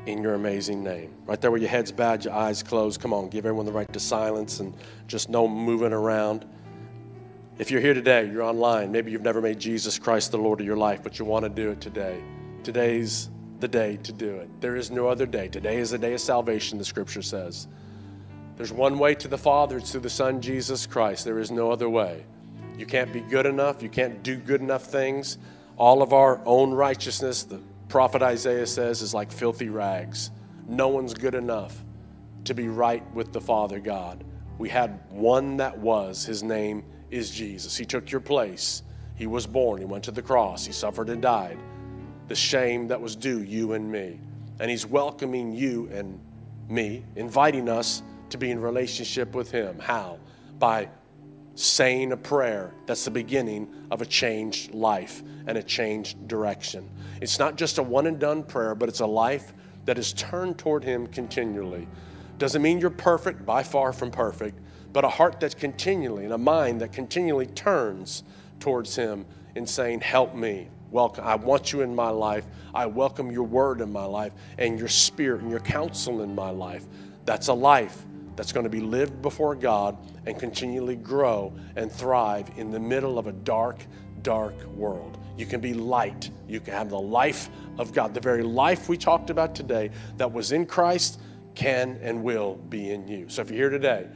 in 0.05 0.21
your 0.21 0.33
amazing 0.33 0.83
name. 0.83 1.13
Right 1.25 1.39
there 1.39 1.49
where 1.49 1.59
your 1.59 1.69
head's 1.69 1.93
bowed, 1.93 2.25
your 2.25 2.33
eyes 2.33 2.61
closed. 2.61 2.99
Come 2.99 3.13
on, 3.13 3.29
give 3.29 3.45
everyone 3.45 3.65
the 3.65 3.71
right 3.71 3.91
to 3.93 3.99
silence 4.01 4.59
and 4.59 4.75
just 5.07 5.29
no 5.29 5.47
moving 5.47 5.93
around. 5.93 6.45
If 7.59 7.71
you're 7.71 7.81
here 7.81 7.95
today, 7.95 8.29
you're 8.29 8.43
online, 8.43 8.91
maybe 8.91 9.09
you've 9.09 9.23
never 9.23 9.41
made 9.41 9.57
Jesus 9.57 9.97
Christ 9.97 10.29
the 10.29 10.37
Lord 10.37 10.59
of 10.59 10.65
your 10.67 10.77
life, 10.77 11.01
but 11.01 11.17
you 11.17 11.25
want 11.25 11.41
to 11.43 11.49
do 11.49 11.71
it 11.71 11.81
today. 11.81 12.21
Today's 12.61 13.31
the 13.59 13.67
day 13.67 13.97
to 14.03 14.13
do 14.13 14.35
it. 14.35 14.61
There 14.61 14.75
is 14.75 14.91
no 14.91 15.07
other 15.07 15.25
day. 15.25 15.47
Today 15.47 15.77
is 15.77 15.89
the 15.89 15.97
day 15.97 16.13
of 16.13 16.21
salvation, 16.21 16.77
the 16.77 16.85
scripture 16.85 17.23
says. 17.23 17.67
There's 18.57 18.71
one 18.71 18.99
way 18.99 19.15
to 19.15 19.27
the 19.27 19.39
Father, 19.39 19.79
it's 19.79 19.91
through 19.91 20.01
the 20.01 20.09
Son, 20.09 20.39
Jesus 20.39 20.85
Christ. 20.85 21.25
There 21.25 21.39
is 21.39 21.49
no 21.49 21.71
other 21.71 21.89
way. 21.89 22.25
You 22.77 22.85
can't 22.85 23.11
be 23.11 23.21
good 23.21 23.47
enough, 23.47 23.81
you 23.81 23.89
can't 23.89 24.21
do 24.21 24.35
good 24.35 24.61
enough 24.61 24.83
things. 24.83 25.39
All 25.77 26.03
of 26.03 26.13
our 26.13 26.39
own 26.45 26.75
righteousness, 26.75 27.41
the 27.41 27.59
prophet 27.89 28.21
Isaiah 28.21 28.67
says, 28.67 29.01
is 29.01 29.15
like 29.15 29.31
filthy 29.31 29.69
rags. 29.69 30.29
No 30.67 30.89
one's 30.89 31.15
good 31.15 31.33
enough 31.33 31.83
to 32.43 32.53
be 32.53 32.67
right 32.67 33.03
with 33.15 33.33
the 33.33 33.41
Father 33.41 33.79
God. 33.79 34.23
We 34.59 34.69
had 34.69 34.99
one 35.09 35.57
that 35.57 35.79
was, 35.79 36.23
his 36.23 36.43
name 36.43 36.83
is 37.11 37.31
Jesus. 37.31 37.77
He 37.77 37.85
took 37.85 38.11
your 38.11 38.21
place. 38.21 38.83
He 39.15 39.27
was 39.27 39.47
born. 39.47 39.79
He 39.79 39.85
went 39.85 40.03
to 40.05 40.11
the 40.11 40.21
cross. 40.21 40.65
He 40.65 40.71
suffered 40.71 41.09
and 41.09 41.21
died. 41.21 41.57
The 42.27 42.35
shame 42.35 42.87
that 42.89 43.01
was 43.01 43.15
due 43.15 43.41
you 43.41 43.73
and 43.73 43.91
me. 43.91 44.19
And 44.59 44.69
He's 44.69 44.85
welcoming 44.85 45.53
you 45.53 45.89
and 45.91 46.19
me, 46.69 47.03
inviting 47.15 47.69
us 47.69 48.03
to 48.29 48.37
be 48.37 48.51
in 48.51 48.61
relationship 48.61 49.33
with 49.33 49.51
Him. 49.51 49.79
How? 49.79 50.19
By 50.59 50.89
saying 51.55 52.11
a 52.11 52.17
prayer 52.17 52.71
that's 52.85 53.05
the 53.05 53.11
beginning 53.11 53.67
of 53.89 54.01
a 54.01 54.05
changed 54.05 54.73
life 54.73 55.23
and 55.47 55.57
a 55.57 55.63
changed 55.63 56.27
direction. 56.27 56.87
It's 57.21 57.39
not 57.39 57.55
just 57.55 57.77
a 57.77 57.83
one 57.83 58.05
and 58.05 58.19
done 58.19 58.43
prayer, 58.43 58.75
but 58.75 58.89
it's 58.89 58.99
a 58.99 59.07
life 59.07 59.53
that 59.85 59.97
is 59.97 60.13
turned 60.13 60.57
toward 60.59 60.83
Him 60.83 61.07
continually. 61.07 61.87
Doesn't 62.37 62.61
mean 62.61 62.79
you're 62.79 62.89
perfect, 62.89 63.45
by 63.45 63.63
far 63.63 63.91
from 63.93 64.11
perfect, 64.11 64.59
but 64.97 65.05
a 65.05 65.09
heart 65.09 65.39
that's 65.39 65.53
continually 65.53 66.23
and 66.23 66.33
a 66.33 66.37
mind 66.39 66.81
that 66.81 66.91
continually 66.91 67.45
turns 67.45 68.23
towards 68.59 68.95
Him 68.95 69.27
in 69.53 69.67
saying, 69.67 70.01
Help 70.01 70.33
me. 70.33 70.69
Welcome. 70.89 71.23
I 71.23 71.35
want 71.35 71.71
you 71.71 71.81
in 71.81 71.93
my 71.93 72.09
life. 72.09 72.47
I 72.73 72.87
welcome 72.87 73.31
your 73.31 73.43
word 73.43 73.79
in 73.81 73.91
my 73.91 74.05
life 74.05 74.33
and 74.57 74.79
your 74.79 74.87
spirit 74.87 75.41
and 75.41 75.51
your 75.51 75.59
counsel 75.59 76.23
in 76.23 76.33
my 76.33 76.49
life. 76.49 76.83
That's 77.25 77.47
a 77.47 77.53
life 77.53 78.05
that's 78.35 78.51
going 78.51 78.63
to 78.63 78.71
be 78.71 78.79
lived 78.79 79.21
before 79.21 79.53
God 79.53 79.99
and 80.25 80.39
continually 80.39 80.95
grow 80.95 81.53
and 81.75 81.91
thrive 81.91 82.49
in 82.57 82.71
the 82.71 82.79
middle 82.79 83.19
of 83.19 83.27
a 83.27 83.33
dark, 83.33 83.85
dark 84.23 84.55
world. 84.65 85.19
You 85.37 85.45
can 85.45 85.61
be 85.61 85.75
light. 85.75 86.31
You 86.47 86.59
can 86.59 86.73
have 86.73 86.89
the 86.89 86.99
life 86.99 87.51
of 87.77 87.93
God. 87.93 88.15
The 88.15 88.19
very 88.19 88.41
life 88.41 88.89
we 88.89 88.97
talked 88.97 89.29
about 89.29 89.53
today 89.53 89.91
that 90.15 90.33
was 90.33 90.51
in 90.51 90.65
Christ 90.65 91.21
can 91.53 91.99
and 92.01 92.23
will 92.23 92.55
be 92.55 92.89
in 92.89 93.07
you. 93.07 93.29
So 93.29 93.43
if 93.43 93.51
you're 93.51 93.69
here 93.69 93.69
today 93.69 94.07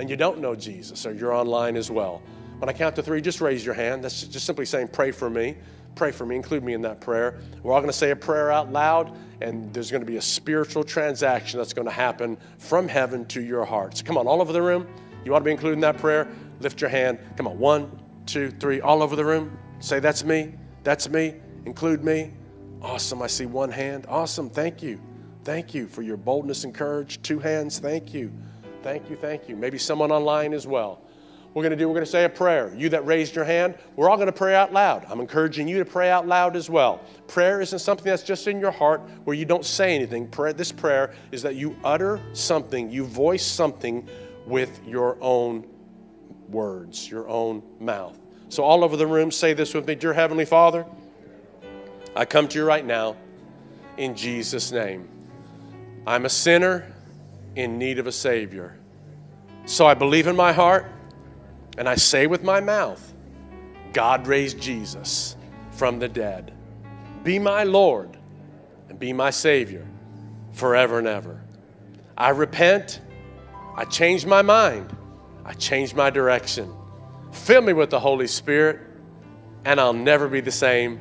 and 0.00 0.08
you 0.08 0.16
don't 0.16 0.38
know 0.40 0.56
Jesus 0.56 1.04
or 1.04 1.12
you're 1.12 1.32
online 1.34 1.76
as 1.76 1.90
well, 1.90 2.22
when 2.58 2.68
I 2.68 2.72
count 2.72 2.96
to 2.96 3.02
three, 3.02 3.20
just 3.20 3.40
raise 3.40 3.64
your 3.64 3.74
hand. 3.74 4.02
That's 4.02 4.22
just 4.22 4.46
simply 4.46 4.64
saying, 4.64 4.88
Pray 4.88 5.10
for 5.12 5.28
me. 5.28 5.56
Pray 5.94 6.10
for 6.10 6.24
me. 6.24 6.36
Include 6.36 6.64
me 6.64 6.72
in 6.72 6.82
that 6.82 7.00
prayer. 7.00 7.38
We're 7.62 7.72
all 7.72 7.80
going 7.80 7.90
to 7.90 7.96
say 7.96 8.10
a 8.10 8.16
prayer 8.16 8.50
out 8.50 8.72
loud, 8.72 9.16
and 9.40 9.72
there's 9.74 9.90
going 9.90 10.02
to 10.02 10.06
be 10.06 10.16
a 10.16 10.22
spiritual 10.22 10.84
transaction 10.84 11.58
that's 11.58 11.72
going 11.72 11.86
to 11.86 11.92
happen 11.92 12.38
from 12.58 12.88
heaven 12.88 13.26
to 13.26 13.42
your 13.42 13.64
heart. 13.64 13.98
So 13.98 14.04
come 14.04 14.16
on, 14.16 14.26
all 14.26 14.40
over 14.40 14.52
the 14.52 14.62
room. 14.62 14.86
You 15.24 15.32
want 15.32 15.42
to 15.42 15.46
be 15.46 15.52
included 15.52 15.74
in 15.74 15.80
that 15.80 15.98
prayer? 15.98 16.28
Lift 16.60 16.80
your 16.80 16.90
hand. 16.90 17.18
Come 17.36 17.46
on, 17.46 17.58
one, 17.58 17.90
two, 18.26 18.50
three, 18.50 18.80
all 18.80 19.02
over 19.02 19.16
the 19.16 19.24
room. 19.24 19.58
Say, 19.80 20.00
That's 20.00 20.24
me. 20.24 20.54
That's 20.82 21.08
me. 21.08 21.34
Include 21.66 22.04
me. 22.04 22.32
Awesome. 22.80 23.20
I 23.20 23.26
see 23.26 23.46
one 23.46 23.70
hand. 23.70 24.06
Awesome. 24.08 24.48
Thank 24.48 24.82
you. 24.82 25.00
Thank 25.44 25.74
you 25.74 25.88
for 25.88 26.02
your 26.02 26.16
boldness 26.16 26.64
and 26.64 26.74
courage. 26.74 27.20
Two 27.22 27.38
hands. 27.38 27.78
Thank 27.78 28.14
you. 28.14 28.32
Thank 28.82 29.10
you. 29.10 29.16
Thank 29.16 29.48
you. 29.48 29.56
Maybe 29.56 29.78
someone 29.78 30.10
online 30.10 30.52
as 30.52 30.66
well 30.66 31.02
we're 31.52 31.62
going 31.62 31.70
to 31.70 31.76
do, 31.76 31.88
we're 31.88 31.94
going 31.94 32.04
to 32.04 32.10
say 32.10 32.24
a 32.24 32.28
prayer. 32.28 32.72
You 32.76 32.90
that 32.90 33.04
raised 33.04 33.34
your 33.34 33.44
hand, 33.44 33.74
we're 33.96 34.08
all 34.08 34.16
going 34.16 34.26
to 34.26 34.32
pray 34.32 34.54
out 34.54 34.72
loud. 34.72 35.04
I'm 35.08 35.20
encouraging 35.20 35.66
you 35.66 35.78
to 35.78 35.84
pray 35.84 36.08
out 36.08 36.26
loud 36.28 36.54
as 36.54 36.70
well. 36.70 37.00
Prayer 37.26 37.60
isn't 37.60 37.80
something 37.80 38.04
that's 38.04 38.22
just 38.22 38.46
in 38.46 38.60
your 38.60 38.70
heart 38.70 39.02
where 39.24 39.34
you 39.34 39.44
don't 39.44 39.64
say 39.64 39.96
anything. 39.96 40.28
Prayer, 40.28 40.52
this 40.52 40.70
prayer 40.70 41.12
is 41.32 41.42
that 41.42 41.56
you 41.56 41.76
utter 41.82 42.20
something, 42.34 42.88
you 42.88 43.04
voice 43.04 43.44
something 43.44 44.08
with 44.46 44.80
your 44.86 45.16
own 45.20 45.66
words, 46.48 47.10
your 47.10 47.28
own 47.28 47.62
mouth. 47.80 48.16
So, 48.48 48.62
all 48.62 48.84
over 48.84 48.96
the 48.96 49.06
room, 49.06 49.30
say 49.30 49.52
this 49.52 49.74
with 49.74 49.86
me 49.86 49.96
Dear 49.96 50.12
Heavenly 50.12 50.44
Father, 50.44 50.86
I 52.14 52.24
come 52.24 52.46
to 52.48 52.58
you 52.58 52.64
right 52.64 52.84
now 52.84 53.16
in 53.96 54.14
Jesus' 54.14 54.70
name. 54.70 55.08
I'm 56.06 56.26
a 56.26 56.30
sinner 56.30 56.92
in 57.56 57.78
need 57.78 57.98
of 57.98 58.06
a 58.06 58.12
Savior. 58.12 58.76
So 59.66 59.86
I 59.86 59.94
believe 59.94 60.26
in 60.26 60.36
my 60.36 60.52
heart 60.52 60.86
and 61.78 61.88
I 61.88 61.94
say 61.94 62.26
with 62.26 62.42
my 62.42 62.60
mouth, 62.60 63.14
God 63.92 64.26
raised 64.26 64.60
Jesus 64.60 65.36
from 65.72 65.98
the 65.98 66.08
dead. 66.08 66.52
Be 67.22 67.38
my 67.38 67.64
Lord 67.64 68.16
and 68.88 68.98
be 68.98 69.12
my 69.12 69.30
Savior 69.30 69.86
forever 70.52 70.98
and 70.98 71.06
ever. 71.06 71.40
I 72.16 72.30
repent. 72.30 73.00
I 73.76 73.84
change 73.84 74.26
my 74.26 74.42
mind. 74.42 74.96
I 75.44 75.54
change 75.54 75.94
my 75.94 76.10
direction. 76.10 76.72
Fill 77.32 77.62
me 77.62 77.72
with 77.72 77.90
the 77.90 78.00
Holy 78.00 78.26
Spirit, 78.26 78.80
and 79.64 79.80
I'll 79.80 79.92
never 79.92 80.28
be 80.28 80.40
the 80.40 80.50
same. 80.50 81.00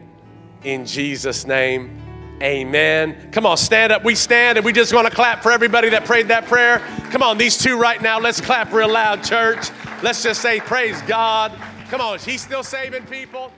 In 0.64 0.86
Jesus' 0.86 1.46
name, 1.46 2.02
amen. 2.42 3.32
Come 3.32 3.46
on, 3.46 3.58
stand 3.58 3.92
up. 3.92 4.04
We 4.04 4.16
stand, 4.16 4.58
and 4.58 4.66
we 4.66 4.74
just 4.74 4.94
want 4.94 5.08
to 5.08 5.14
clap 5.14 5.44
for 5.44 5.52
everybody 5.52 5.90
that 5.90 6.06
prayed 6.06 6.28
that 6.30 6.46
prayer. 6.46 6.80
Come 7.12 7.24
on, 7.24 7.38
these 7.38 7.58
two 7.58 7.78
right 7.78 8.02
now, 8.02 8.20
let's 8.20 8.42
clap 8.42 8.72
real 8.72 8.92
loud, 8.92 9.24
church. 9.24 9.70
Let's 10.02 10.24
just 10.24 10.42
say, 10.42 10.60
Praise 10.60 11.02
God. 11.04 11.52
Come 11.90 12.02
on, 12.02 12.20
He's 12.20 12.42
still 12.42 12.64
saving 12.64 13.06
people. 13.06 13.52